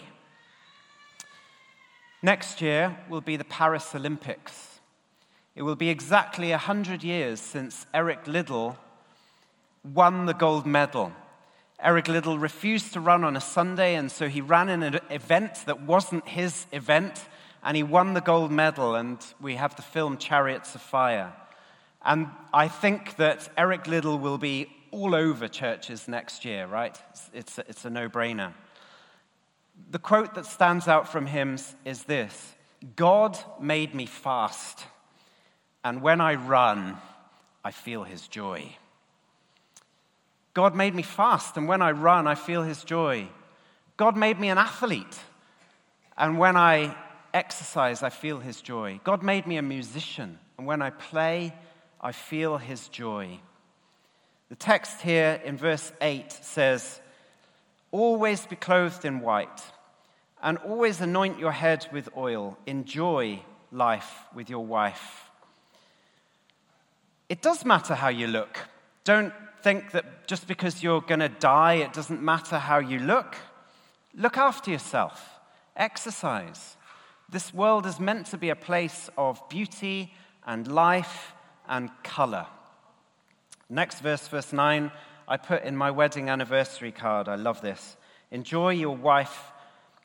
Next 2.21 2.61
year 2.61 2.97
will 3.09 3.21
be 3.21 3.37
the 3.37 3.45
Paris 3.45 3.95
Olympics. 3.95 4.79
It 5.55 5.61
will 5.61 5.75
be 5.75 5.89
exactly 5.89 6.51
100 6.51 7.03
years 7.03 7.39
since 7.39 7.85
Eric 7.93 8.27
Liddell 8.27 8.77
won 9.93 10.25
the 10.25 10.33
gold 10.33 10.65
medal. 10.65 11.13
Eric 11.81 12.07
Liddell 12.07 12.37
refused 12.37 12.93
to 12.93 12.99
run 12.99 13.23
on 13.23 13.37
a 13.37 13.41
Sunday, 13.41 13.95
and 13.95 14.11
so 14.11 14.27
he 14.27 14.41
ran 14.41 14.67
in 14.67 14.83
an 14.83 14.99
event 15.09 15.63
that 15.67 15.81
wasn't 15.81 16.27
his 16.27 16.65
event 16.71 17.25
and 17.63 17.75
he 17.75 17.83
won 17.83 18.13
the 18.13 18.21
gold 18.21 18.51
medal, 18.51 18.95
and 18.95 19.17
we 19.41 19.55
have 19.55 19.75
the 19.75 19.81
film 19.81 20.17
Chariots 20.17 20.75
of 20.75 20.81
Fire. 20.81 21.33
And 22.03 22.27
I 22.53 22.67
think 22.67 23.17
that 23.17 23.49
Eric 23.57 23.87
Liddell 23.87 24.19
will 24.19 24.37
be 24.37 24.71
all 24.91 25.13
over 25.13 25.47
churches 25.47 26.07
next 26.07 26.45
year, 26.45 26.65
right? 26.65 26.97
It's, 27.33 27.59
it's 27.59 27.85
a, 27.85 27.87
a 27.87 27.91
no 27.91 28.09
brainer. 28.09 28.53
The 29.91 29.99
quote 29.99 30.35
that 30.35 30.45
stands 30.45 30.87
out 30.87 31.07
from 31.09 31.25
him 31.25 31.57
is 31.85 32.03
this 32.03 32.55
God 32.95 33.37
made 33.59 33.93
me 33.93 34.05
fast, 34.05 34.85
and 35.83 36.01
when 36.01 36.21
I 36.21 36.35
run, 36.35 36.97
I 37.63 37.71
feel 37.71 38.03
his 38.03 38.27
joy. 38.27 38.75
God 40.53 40.75
made 40.75 40.95
me 40.95 41.03
fast, 41.03 41.57
and 41.57 41.67
when 41.67 41.81
I 41.81 41.91
run, 41.91 42.27
I 42.27 42.35
feel 42.35 42.63
his 42.63 42.83
joy. 42.83 43.27
God 43.97 44.15
made 44.15 44.39
me 44.39 44.49
an 44.49 44.57
athlete, 44.57 45.19
and 46.17 46.39
when 46.39 46.55
I 46.55 46.95
exercise, 47.37 48.03
I 48.03 48.09
feel 48.09 48.39
his 48.39 48.61
joy. 48.61 48.99
God 49.03 49.21
made 49.23 49.45
me 49.45 49.57
a 49.57 49.61
musician, 49.61 50.39
and 50.57 50.65
when 50.65 50.81
I 50.81 50.89
play, 50.89 51.53
I 52.01 52.11
feel 52.11 52.57
his 52.57 52.87
joy. 52.87 53.39
The 54.49 54.55
text 54.55 55.01
here 55.01 55.39
in 55.45 55.57
verse 55.57 55.91
8 56.01 56.31
says, 56.31 56.99
Always 57.91 58.45
be 58.45 58.55
clothed 58.55 59.05
in 59.05 59.21
white, 59.21 59.61
and 60.41 60.57
always 60.59 60.99
anoint 60.99 61.39
your 61.39 61.51
head 61.51 61.87
with 61.91 62.09
oil. 62.17 62.57
Enjoy 62.65 63.41
life 63.71 64.11
with 64.33 64.49
your 64.49 64.65
wife. 64.65 65.29
It 67.29 67.41
does 67.41 67.65
matter 67.65 67.93
how 67.93 68.09
you 68.09 68.27
look. 68.27 68.57
Don't 69.03 69.33
think 69.61 69.91
that 69.91 70.27
just 70.27 70.47
because 70.47 70.81
you're 70.81 71.01
going 71.01 71.19
to 71.19 71.29
die, 71.29 71.75
it 71.75 71.93
doesn't 71.93 72.21
matter 72.21 72.57
how 72.57 72.79
you 72.79 72.99
look. 72.99 73.35
Look 74.15 74.37
after 74.37 74.71
yourself, 74.71 75.29
exercise. 75.75 76.76
This 77.29 77.53
world 77.53 77.85
is 77.85 77.99
meant 77.99 78.27
to 78.27 78.37
be 78.37 78.49
a 78.49 78.55
place 78.55 79.09
of 79.17 79.47
beauty 79.49 80.13
and 80.45 80.65
life 80.65 81.33
and 81.67 81.89
color. 82.01 82.47
Next 83.69 83.99
verse, 83.99 84.25
verse 84.29 84.53
9, 84.53 84.91
I 85.27 85.35
put 85.35 85.63
in 85.63 85.75
my 85.75 85.91
wedding 85.91 86.29
anniversary 86.29 86.93
card. 86.93 87.27
I 87.27 87.35
love 87.35 87.59
this. 87.61 87.97
Enjoy 88.31 88.69
your 88.69 88.95
wife. 88.95 89.51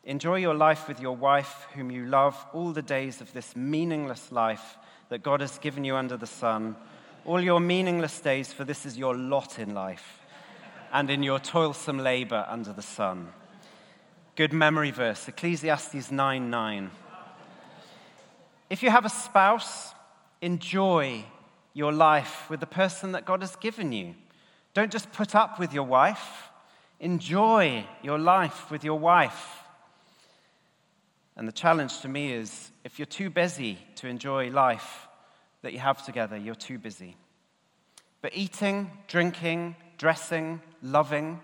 Enjoy 0.05 0.35
your 0.35 0.55
life 0.55 0.89
with 0.89 1.01
your 1.01 1.15
wife, 1.15 1.69
whom 1.75 1.93
you 1.93 2.07
love, 2.07 2.45
all 2.53 2.73
the 2.73 2.83
days 2.83 3.21
of 3.21 3.33
this 3.33 3.55
meaningless 3.55 4.33
life 4.33 4.77
that 5.09 5.23
God 5.23 5.41
has 5.41 5.59
given 5.59 5.85
you 5.85 5.95
under 5.95 6.17
the 6.17 6.27
sun. 6.27 6.75
All 7.25 7.41
your 7.41 7.61
meaningless 7.61 8.19
days, 8.19 8.53
for 8.53 8.65
this 8.65 8.85
is 8.85 8.99
your 8.99 9.17
lot 9.17 9.61
in 9.61 9.75
life, 9.75 10.19
and 10.93 11.09
in 11.09 11.23
your 11.23 11.39
toilsome 11.39 11.99
labor 11.99 12.45
under 12.49 12.73
the 12.73 12.83
sun. 12.83 13.29
Good 14.35 14.53
memory 14.53 14.91
verse, 14.91 15.29
Ecclesiastes 15.29 16.11
9 16.11 16.51
9. 16.51 16.91
If 18.73 18.83
you 18.83 18.89
have 18.89 19.05
a 19.05 19.11
spouse, 19.11 19.93
enjoy 20.41 21.27
your 21.75 21.93
life 21.93 22.49
with 22.49 22.61
the 22.61 22.67
person 22.67 23.13
that 23.13 23.27
God 23.27 23.43
has 23.43 23.55
given 23.57 23.93
you. 23.93 24.15
Don't 24.73 24.91
just 24.91 25.13
put 25.13 25.35
up 25.35 25.59
with 25.59 25.75
your 25.75 25.83
wife, 25.83 26.49
enjoy 26.99 27.87
your 28.03 28.19
life 28.19 28.71
with 28.71 28.83
your 28.83 28.99
wife. 28.99 29.59
And 31.37 31.47
the 31.47 31.53
challenge 31.53 32.01
to 32.01 32.09
me 32.09 32.33
is 32.33 32.71
if 32.83 32.99
you're 32.99 33.05
too 33.05 33.29
busy 33.29 33.79
to 33.97 34.09
enjoy 34.09 34.49
life 34.49 35.07
that 35.61 35.75
you 35.75 35.79
have 35.79 36.03
together, 36.03 36.39
you're 36.39 36.55
too 36.55 36.79
busy. 36.79 37.15
But 38.23 38.35
eating, 38.35 38.91
drinking, 39.07 39.77
dressing, 39.99 40.63
loving, 40.81 41.43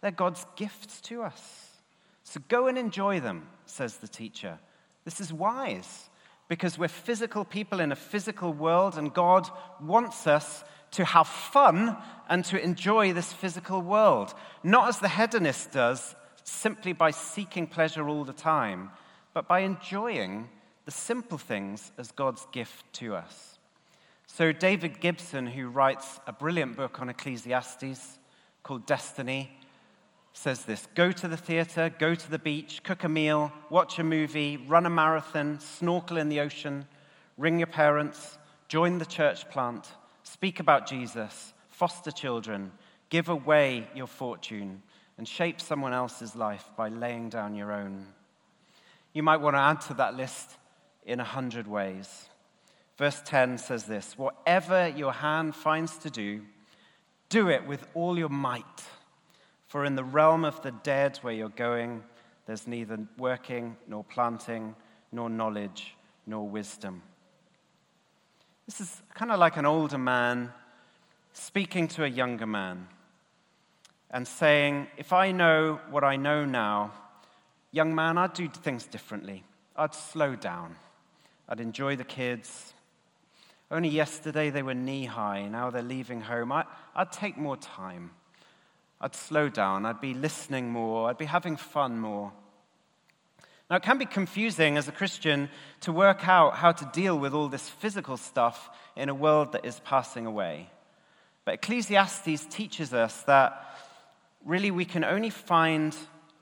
they're 0.00 0.12
God's 0.12 0.46
gifts 0.56 1.02
to 1.02 1.24
us. 1.24 1.72
So 2.24 2.40
go 2.48 2.68
and 2.68 2.78
enjoy 2.78 3.20
them, 3.20 3.48
says 3.66 3.98
the 3.98 4.08
teacher. 4.08 4.58
This 5.04 5.20
is 5.20 5.30
wise 5.30 6.06
because 6.50 6.76
we're 6.76 6.88
physical 6.88 7.44
people 7.44 7.78
in 7.78 7.92
a 7.92 7.96
physical 7.96 8.52
world, 8.52 8.98
and 8.98 9.14
God 9.14 9.48
wants 9.80 10.26
us 10.26 10.64
to 10.90 11.04
have 11.04 11.28
fun 11.28 11.96
and 12.28 12.44
to 12.46 12.60
enjoy 12.60 13.12
this 13.12 13.32
physical 13.32 13.80
world. 13.80 14.34
Not 14.64 14.88
as 14.88 14.98
the 14.98 15.08
hedonist 15.08 15.70
does, 15.70 16.16
simply 16.42 16.92
by 16.92 17.12
seeking 17.12 17.68
pleasure 17.68 18.08
all 18.08 18.24
the 18.24 18.32
time, 18.32 18.90
but 19.32 19.46
by 19.46 19.60
enjoying 19.60 20.48
the 20.86 20.90
simple 20.90 21.38
things 21.38 21.92
as 21.96 22.10
God's 22.10 22.44
gift 22.50 22.84
to 22.94 23.14
us. 23.14 23.60
So, 24.26 24.50
David 24.50 24.98
Gibson, 24.98 25.46
who 25.46 25.68
writes 25.68 26.18
a 26.26 26.32
brilliant 26.32 26.76
book 26.76 27.00
on 27.00 27.08
Ecclesiastes 27.08 28.18
called 28.64 28.86
Destiny, 28.86 29.56
says 30.32 30.64
this 30.64 30.86
Go 30.94 31.12
to 31.12 31.28
the 31.28 31.36
theater, 31.36 31.90
go 31.98 32.14
to 32.14 32.30
the 32.30 32.38
beach, 32.38 32.82
cook 32.82 33.04
a 33.04 33.08
meal, 33.08 33.52
watch 33.68 33.98
a 33.98 34.04
movie, 34.04 34.56
run 34.56 34.86
a 34.86 34.90
marathon, 34.90 35.60
snorkel 35.60 36.16
in 36.16 36.28
the 36.28 36.40
ocean, 36.40 36.86
ring 37.36 37.58
your 37.58 37.66
parents, 37.66 38.38
join 38.68 38.98
the 38.98 39.06
church 39.06 39.48
plant, 39.50 39.88
speak 40.22 40.60
about 40.60 40.86
Jesus, 40.86 41.52
foster 41.68 42.10
children, 42.10 42.72
give 43.08 43.28
away 43.28 43.88
your 43.94 44.06
fortune, 44.06 44.82
and 45.18 45.26
shape 45.26 45.60
someone 45.60 45.92
else's 45.92 46.34
life 46.34 46.70
by 46.76 46.88
laying 46.88 47.28
down 47.28 47.54
your 47.54 47.72
own. 47.72 48.06
You 49.12 49.22
might 49.22 49.40
want 49.40 49.56
to 49.56 49.60
add 49.60 49.80
to 49.82 49.94
that 49.94 50.16
list 50.16 50.56
in 51.04 51.20
a 51.20 51.24
hundred 51.24 51.66
ways. 51.66 52.28
Verse 52.96 53.20
10 53.24 53.58
says 53.58 53.84
this 53.84 54.16
Whatever 54.16 54.88
your 54.88 55.12
hand 55.12 55.54
finds 55.54 55.96
to 55.98 56.10
do, 56.10 56.42
do 57.28 57.48
it 57.48 57.66
with 57.66 57.86
all 57.94 58.18
your 58.18 58.28
might 58.28 58.84
for 59.70 59.84
in 59.84 59.94
the 59.94 60.02
realm 60.02 60.44
of 60.44 60.60
the 60.62 60.72
dead 60.72 61.16
where 61.18 61.32
you're 61.32 61.48
going, 61.48 62.02
there's 62.44 62.66
neither 62.66 62.98
working, 63.16 63.76
nor 63.86 64.02
planting, 64.02 64.74
nor 65.12 65.30
knowledge, 65.30 65.94
nor 66.26 66.48
wisdom. 66.48 67.02
This 68.66 68.80
is 68.80 69.00
kind 69.14 69.30
of 69.30 69.38
like 69.38 69.56
an 69.56 69.66
older 69.66 69.96
man 69.96 70.52
speaking 71.34 71.86
to 71.86 72.02
a 72.02 72.08
younger 72.08 72.48
man 72.48 72.88
and 74.10 74.26
saying, 74.26 74.88
If 74.96 75.12
I 75.12 75.30
know 75.30 75.78
what 75.88 76.02
I 76.02 76.16
know 76.16 76.44
now, 76.44 76.92
young 77.70 77.94
man, 77.94 78.18
I'd 78.18 78.32
do 78.32 78.48
things 78.48 78.86
differently. 78.86 79.44
I'd 79.76 79.94
slow 79.94 80.34
down. 80.34 80.74
I'd 81.48 81.60
enjoy 81.60 81.94
the 81.94 82.02
kids. 82.02 82.74
Only 83.70 83.88
yesterday 83.88 84.50
they 84.50 84.64
were 84.64 84.74
knee 84.74 85.04
high, 85.04 85.46
now 85.46 85.70
they're 85.70 85.80
leaving 85.80 86.22
home. 86.22 86.50
I, 86.50 86.64
would 86.98 87.12
take 87.12 87.38
more 87.38 87.56
time. 87.56 88.10
I'd 89.00 89.14
slow 89.14 89.48
down, 89.48 89.86
I'd 89.86 90.00
be 90.00 90.14
listening 90.14 90.70
more, 90.70 91.08
I'd 91.08 91.18
be 91.18 91.24
having 91.24 91.56
fun 91.56 91.98
more. 91.98 92.32
Now, 93.70 93.76
it 93.76 93.82
can 93.82 93.98
be 93.98 94.04
confusing 94.04 94.76
as 94.76 94.88
a 94.88 94.92
Christian 94.92 95.48
to 95.82 95.92
work 95.92 96.26
out 96.26 96.56
how 96.56 96.72
to 96.72 96.84
deal 96.92 97.16
with 97.16 97.32
all 97.32 97.48
this 97.48 97.68
physical 97.68 98.16
stuff 98.16 98.68
in 98.96 99.08
a 99.08 99.14
world 99.14 99.52
that 99.52 99.64
is 99.64 99.80
passing 99.80 100.26
away. 100.26 100.68
But 101.44 101.54
Ecclesiastes 101.54 102.46
teaches 102.46 102.92
us 102.92 103.22
that 103.22 103.76
really 104.44 104.72
we 104.72 104.84
can 104.84 105.04
only 105.04 105.30
find, 105.30 105.96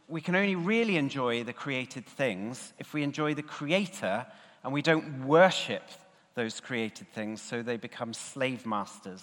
we 0.08 0.22
can 0.22 0.34
only 0.34 0.56
really 0.56 0.96
enjoy 0.96 1.44
the 1.44 1.52
created 1.52 2.06
things 2.06 2.72
if 2.78 2.94
we 2.94 3.02
enjoy 3.02 3.34
the 3.34 3.42
Creator 3.42 4.26
and 4.64 4.72
we 4.72 4.82
don't 4.82 5.26
worship 5.26 5.82
those 6.34 6.60
created 6.60 7.08
things 7.12 7.42
so 7.42 7.62
they 7.62 7.76
become 7.76 8.14
slave 8.14 8.64
masters. 8.64 9.22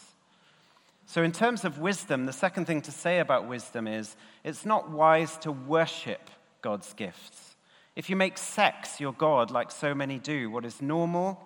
So, 1.07 1.21
in 1.21 1.31
terms 1.31 1.63
of 1.65 1.79
wisdom, 1.79 2.25
the 2.25 2.33
second 2.33 2.65
thing 2.65 2.81
to 2.81 2.91
say 2.91 3.19
about 3.19 3.47
wisdom 3.47 3.87
is 3.87 4.15
it's 4.43 4.65
not 4.65 4.89
wise 4.89 5.37
to 5.39 5.51
worship 5.51 6.29
God's 6.61 6.93
gifts. 6.93 7.55
If 7.95 8.09
you 8.09 8.15
make 8.15 8.37
sex 8.37 8.99
your 8.99 9.13
God, 9.13 9.51
like 9.51 9.71
so 9.71 9.93
many 9.93 10.17
do, 10.17 10.49
what 10.49 10.65
is 10.65 10.81
normal 10.81 11.39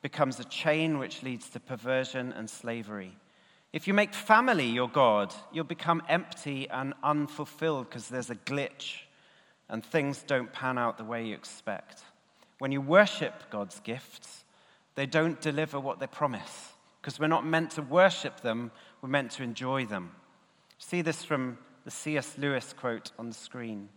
becomes 0.00 0.38
a 0.38 0.44
chain 0.44 0.98
which 0.98 1.24
leads 1.24 1.50
to 1.50 1.60
perversion 1.60 2.32
and 2.32 2.48
slavery. 2.48 3.16
If 3.72 3.88
you 3.88 3.94
make 3.94 4.14
family 4.14 4.66
your 4.66 4.88
God, 4.88 5.34
you'll 5.52 5.64
become 5.64 6.02
empty 6.08 6.70
and 6.70 6.94
unfulfilled 7.02 7.88
because 7.88 8.08
there's 8.08 8.30
a 8.30 8.36
glitch 8.36 9.00
and 9.68 9.84
things 9.84 10.22
don't 10.22 10.52
pan 10.52 10.78
out 10.78 10.96
the 10.96 11.04
way 11.04 11.26
you 11.26 11.34
expect. 11.34 12.02
When 12.60 12.72
you 12.72 12.80
worship 12.80 13.34
God's 13.50 13.80
gifts, 13.80 14.44
they 14.94 15.04
don't 15.04 15.40
deliver 15.40 15.78
what 15.78 15.98
they 15.98 16.06
promise 16.06 16.72
because 17.00 17.18
we're 17.18 17.26
not 17.26 17.46
meant 17.46 17.72
to 17.72 17.82
worship 17.82 18.40
them, 18.40 18.70
we're 19.00 19.08
meant 19.08 19.30
to 19.32 19.42
enjoy 19.42 19.86
them. 19.86 20.12
See 20.78 21.02
this 21.02 21.24
from 21.24 21.58
the 21.84 21.90
C.S. 21.90 22.36
Lewis 22.38 22.72
quote 22.72 23.12
on 23.18 23.28
the 23.28 23.34
screen. 23.34 23.88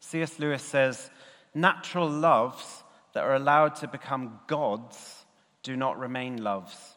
C.S. 0.00 0.38
Lewis 0.38 0.62
says, 0.62 1.10
Natural 1.54 2.08
loves 2.08 2.82
that 3.12 3.24
are 3.24 3.34
allowed 3.34 3.76
to 3.76 3.88
become 3.88 4.40
gods 4.46 5.24
do 5.62 5.76
not 5.76 5.98
remain 5.98 6.42
loves. 6.42 6.94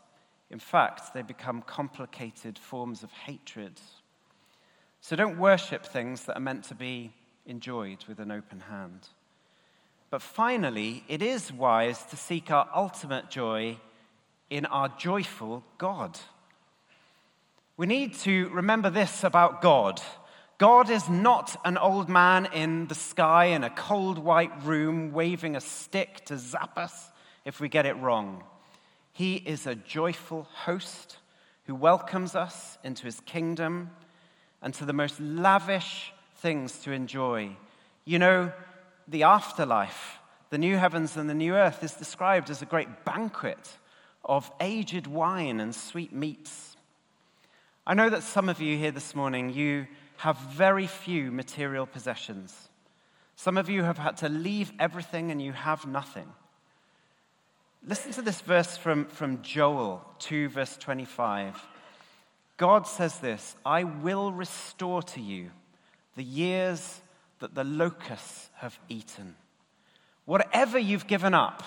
In 0.50 0.60
fact, 0.60 1.14
they 1.14 1.22
become 1.22 1.62
complicated 1.62 2.58
forms 2.58 3.04
of 3.04 3.12
hatred. 3.12 3.80
So 5.02 5.16
don't 5.16 5.38
worship 5.38 5.86
things 5.86 6.24
that 6.24 6.38
are 6.38 6.42
meant 6.42 6.64
to 6.66 6.76
be 6.76 7.14
enjoyed 7.46 8.04
with 8.08 8.20
an 8.20 8.32
open 8.32 8.62
hand. 8.62 9.08
But 10.10 10.22
finally, 10.22 11.04
it 11.08 11.22
is 11.22 11.52
wise 11.52 12.04
to 12.06 12.18
seek 12.18 12.50
our 12.50 12.70
ultimate 12.74 13.30
joy 13.30 13.78
in 14.50 14.66
our 14.66 14.90
joyful 14.90 15.64
God. 15.78 16.20
We 17.76 17.86
need 17.86 18.16
to 18.20 18.50
remember 18.50 18.90
this 18.90 19.24
about 19.24 19.62
God. 19.62 20.02
God 20.58 20.90
is 20.90 21.08
not 21.08 21.60
an 21.64 21.78
old 21.78 22.10
man 22.10 22.48
in 22.52 22.88
the 22.88 22.96
sky 22.96 23.46
in 23.46 23.64
a 23.64 23.70
cold 23.70 24.18
white 24.18 24.64
room 24.64 25.12
waving 25.12 25.56
a 25.56 25.62
stick 25.62 26.26
to 26.26 26.38
zap 26.38 26.78
us 26.78 27.12
if 27.46 27.60
we 27.60 27.70
get 27.70 27.86
it 27.86 27.96
wrong. 27.98 28.44
He 29.14 29.36
is 29.36 29.68
a 29.68 29.76
joyful 29.76 30.48
host 30.52 31.18
who 31.66 31.76
welcomes 31.76 32.34
us 32.34 32.78
into 32.84 33.04
his 33.04 33.20
kingdom 33.22 33.92
and 34.62 34.74
to 34.76 34.86
the 34.86 34.94
most 34.94 35.20
lavish 35.20 36.14
things 36.38 36.80
to 36.80 36.92
enjoy. 36.92 37.52
You 38.06 38.18
know, 38.18 38.52
the 39.08 39.24
afterlife, 39.24 40.18
the 40.50 40.58
new 40.58 40.78
heavens 40.78 41.18
and 41.18 41.30
the 41.30 41.36
new 41.36 41.54
earth, 41.54 41.84
is 41.84 41.94
described 41.94 42.50
as 42.50 42.62
a 42.62 42.66
great 42.66 43.06
banquet 43.06 43.78
of 44.28 44.52
aged 44.60 45.08
wine 45.08 45.60
and 45.60 45.74
sweet 45.74 46.14
meats. 46.14 46.76
I 47.86 47.94
know 47.94 48.10
that 48.10 48.24
some 48.24 48.50
of 48.50 48.60
you 48.60 48.78
here 48.78 48.92
this 48.92 49.16
morning, 49.16 49.52
you 49.52 49.88
have 50.18 50.38
very 50.38 50.88
few 50.88 51.32
material 51.32 51.86
possessions. 51.86 52.70
Some 53.36 53.58
of 53.58 53.70
you 53.70 53.84
have 53.84 53.98
had 53.98 54.18
to 54.18 54.30
leave 54.30 54.74
everything 54.80 55.32
and 55.32 55.42
you 55.42 55.54
have 55.54 55.86
nothing. 55.86 56.28
Listen 57.86 58.12
to 58.14 58.22
this 58.22 58.42
verse 58.42 58.76
from, 58.76 59.06
from 59.06 59.42
Joel 59.42 60.04
2, 60.20 60.50
verse 60.50 60.76
25. 60.78 61.56
God 62.58 62.88
says 62.88 63.20
this 63.20 63.56
I 63.66 63.84
will 63.84 64.32
restore 64.32 65.04
to 65.04 65.22
you 65.22 65.52
the 66.16 66.24
years 66.24 67.02
that 67.40 67.54
the 67.54 67.64
locusts 67.64 68.50
have 68.56 68.78
eaten. 68.90 69.36
Whatever 70.26 70.78
you've 70.80 71.08
given 71.08 71.34
up, 71.34 71.64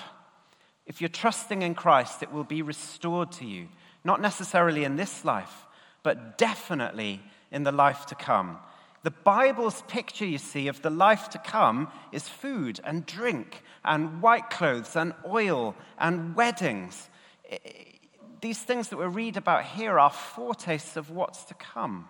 if 0.86 1.00
you're 1.00 1.08
trusting 1.08 1.62
in 1.62 1.74
Christ, 1.74 2.22
it 2.22 2.32
will 2.32 2.44
be 2.44 2.62
restored 2.62 3.32
to 3.32 3.46
you. 3.46 3.68
Not 4.04 4.20
necessarily 4.20 4.84
in 4.84 4.96
this 4.96 5.24
life, 5.24 5.66
but 6.02 6.38
definitely 6.38 7.20
in 7.50 7.62
the 7.64 7.72
life 7.72 8.06
to 8.06 8.14
come. 8.14 8.58
The 9.02 9.10
Bible's 9.10 9.82
picture, 9.88 10.26
you 10.26 10.38
see, 10.38 10.68
of 10.68 10.82
the 10.82 10.90
life 10.90 11.30
to 11.30 11.38
come 11.38 11.88
is 12.12 12.28
food 12.28 12.80
and 12.84 13.06
drink 13.06 13.62
and 13.84 14.20
white 14.20 14.50
clothes 14.50 14.94
and 14.94 15.14
oil 15.26 15.74
and 15.98 16.34
weddings. 16.34 17.08
These 18.40 18.58
things 18.58 18.88
that 18.88 18.98
we 18.98 19.06
read 19.06 19.36
about 19.36 19.64
here 19.64 19.98
are 19.98 20.10
foretastes 20.10 20.96
of 20.96 21.10
what's 21.10 21.44
to 21.44 21.54
come 21.54 22.08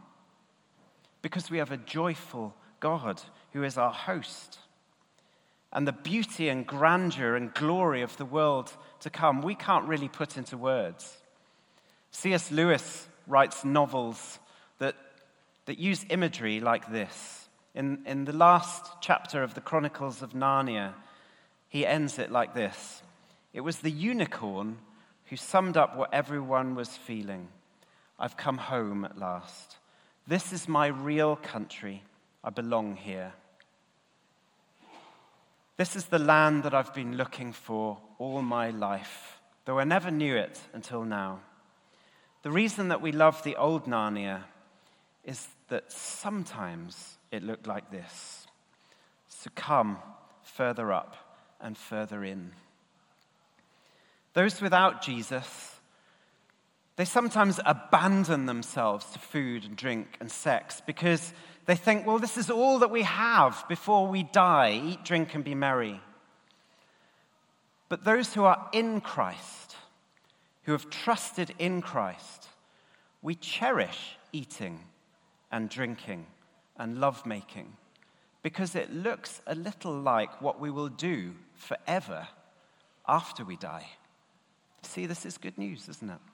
because 1.23 1.51
we 1.51 1.59
have 1.59 1.71
a 1.71 1.77
joyful 1.77 2.55
God 2.81 3.21
who 3.53 3.63
is 3.63 3.77
our 3.77 3.93
host. 3.93 4.59
And 5.73 5.87
the 5.87 5.93
beauty 5.93 6.49
and 6.49 6.67
grandeur 6.67 7.37
and 7.37 7.55
glory 7.55 8.03
of 8.03 8.17
the 8.17 8.25
world 8.25 8.73
to 9.01 9.11
come, 9.11 9.41
we 9.41 9.55
can't 9.55 9.87
really 9.87 10.09
put 10.09 10.37
into 10.37 10.57
words. 10.57 11.17
C.S. 12.11 12.51
Lewis 12.51 13.07
writes 13.27 13.65
novels 13.65 14.41
that, 14.79 14.97
that 15.67 15.79
use 15.79 16.05
imagery 16.11 16.61
like 16.61 16.91
this. 16.91 17.49
In, 17.75 18.03
in 18.05 18.25
the 18.25 18.33
last 18.33 18.85
chapter 19.01 19.45
of 19.45 19.55
the 19.55 19.61
Chronicles 19.61 20.23
of 20.23 20.33
Narnia, 20.33 20.95
he 21.69 21.87
ends 21.87 22.19
it 22.19 22.33
like 22.33 22.55
this 22.55 23.03
It 23.53 23.61
was 23.61 23.79
the 23.79 23.91
unicorn 23.91 24.79
who 25.27 25.37
summed 25.37 25.77
up 25.77 25.97
what 25.97 26.13
everyone 26.13 26.75
was 26.75 26.89
feeling. 26.89 27.49
I've 28.19 28.37
come 28.37 28.59
home 28.59 29.05
at 29.05 29.17
last. 29.17 29.77
This 30.27 30.53
is 30.53 30.69
my 30.69 30.89
real 30.89 31.37
country. 31.37 32.03
I 32.43 32.51
belong 32.51 32.97
here. 32.97 33.33
This 35.81 35.97
is 35.97 36.05
the 36.05 36.19
land 36.19 36.65
that 36.65 36.75
I've 36.75 36.93
been 36.93 37.17
looking 37.17 37.55
for 37.55 37.97
all 38.19 38.43
my 38.43 38.69
life, 38.69 39.41
though 39.65 39.79
I 39.79 39.85
never 39.85 40.11
knew 40.11 40.37
it 40.37 40.61
until 40.75 41.07
now. 41.07 41.41
The 42.43 42.51
reason 42.51 42.89
that 42.89 43.01
we 43.01 43.13
love 43.13 43.43
the 43.45 43.57
old 43.57 43.87
Narnia 43.87 44.43
is 45.25 45.49
that 45.69 45.91
sometimes 45.91 47.17
it 47.31 47.43
looked 47.43 47.67
like 47.67 47.91
this. 47.91 48.47
So 49.29 49.49
come 49.55 49.97
further 50.43 50.93
up 50.93 51.17
and 51.63 51.79
further 51.79 52.25
in. 52.25 52.53
Those 54.35 54.61
without 54.61 55.01
Jesus, 55.01 55.81
they 56.97 57.07
sometimes 57.07 57.59
abandon 57.65 58.45
themselves 58.45 59.07
to 59.13 59.19
food 59.19 59.65
and 59.65 59.77
drink 59.77 60.19
and 60.21 60.31
sex 60.31 60.83
because 60.87 61.33
they 61.71 61.77
think, 61.77 62.05
well, 62.05 62.19
this 62.19 62.37
is 62.37 62.51
all 62.51 62.81
that 62.81 62.91
we 62.91 63.03
have 63.03 63.65
before 63.69 64.09
we 64.09 64.25
die 64.25 64.83
eat, 64.85 65.05
drink, 65.05 65.37
and 65.37 65.45
be 65.45 65.55
merry. 65.55 66.01
But 67.89 68.03
those 68.03 68.35
who 68.35 68.43
are 68.43 68.69
in 68.73 69.01
Christ, 69.01 69.77
who 70.65 70.73
have 70.73 70.91
trusted 70.91 71.55
in 71.61 71.81
Christ, 71.81 72.49
we 73.23 73.37
cherish 73.37 74.17
eating 74.33 74.81
and 75.53 75.69
drinking 75.69 76.27
and 76.77 76.99
lovemaking 76.99 77.77
because 78.43 78.75
it 78.75 78.93
looks 78.93 79.41
a 79.47 79.55
little 79.55 79.95
like 79.95 80.43
what 80.43 80.59
we 80.59 80.73
will 80.73 80.89
do 80.89 81.37
forever 81.55 82.27
after 83.07 83.45
we 83.45 83.55
die. 83.55 83.87
See, 84.83 85.07
this 85.07 85.25
is 85.25 85.39
good 85.39 85.57
news, 85.57 85.89
isn't 85.89 86.11
it? 86.11 86.30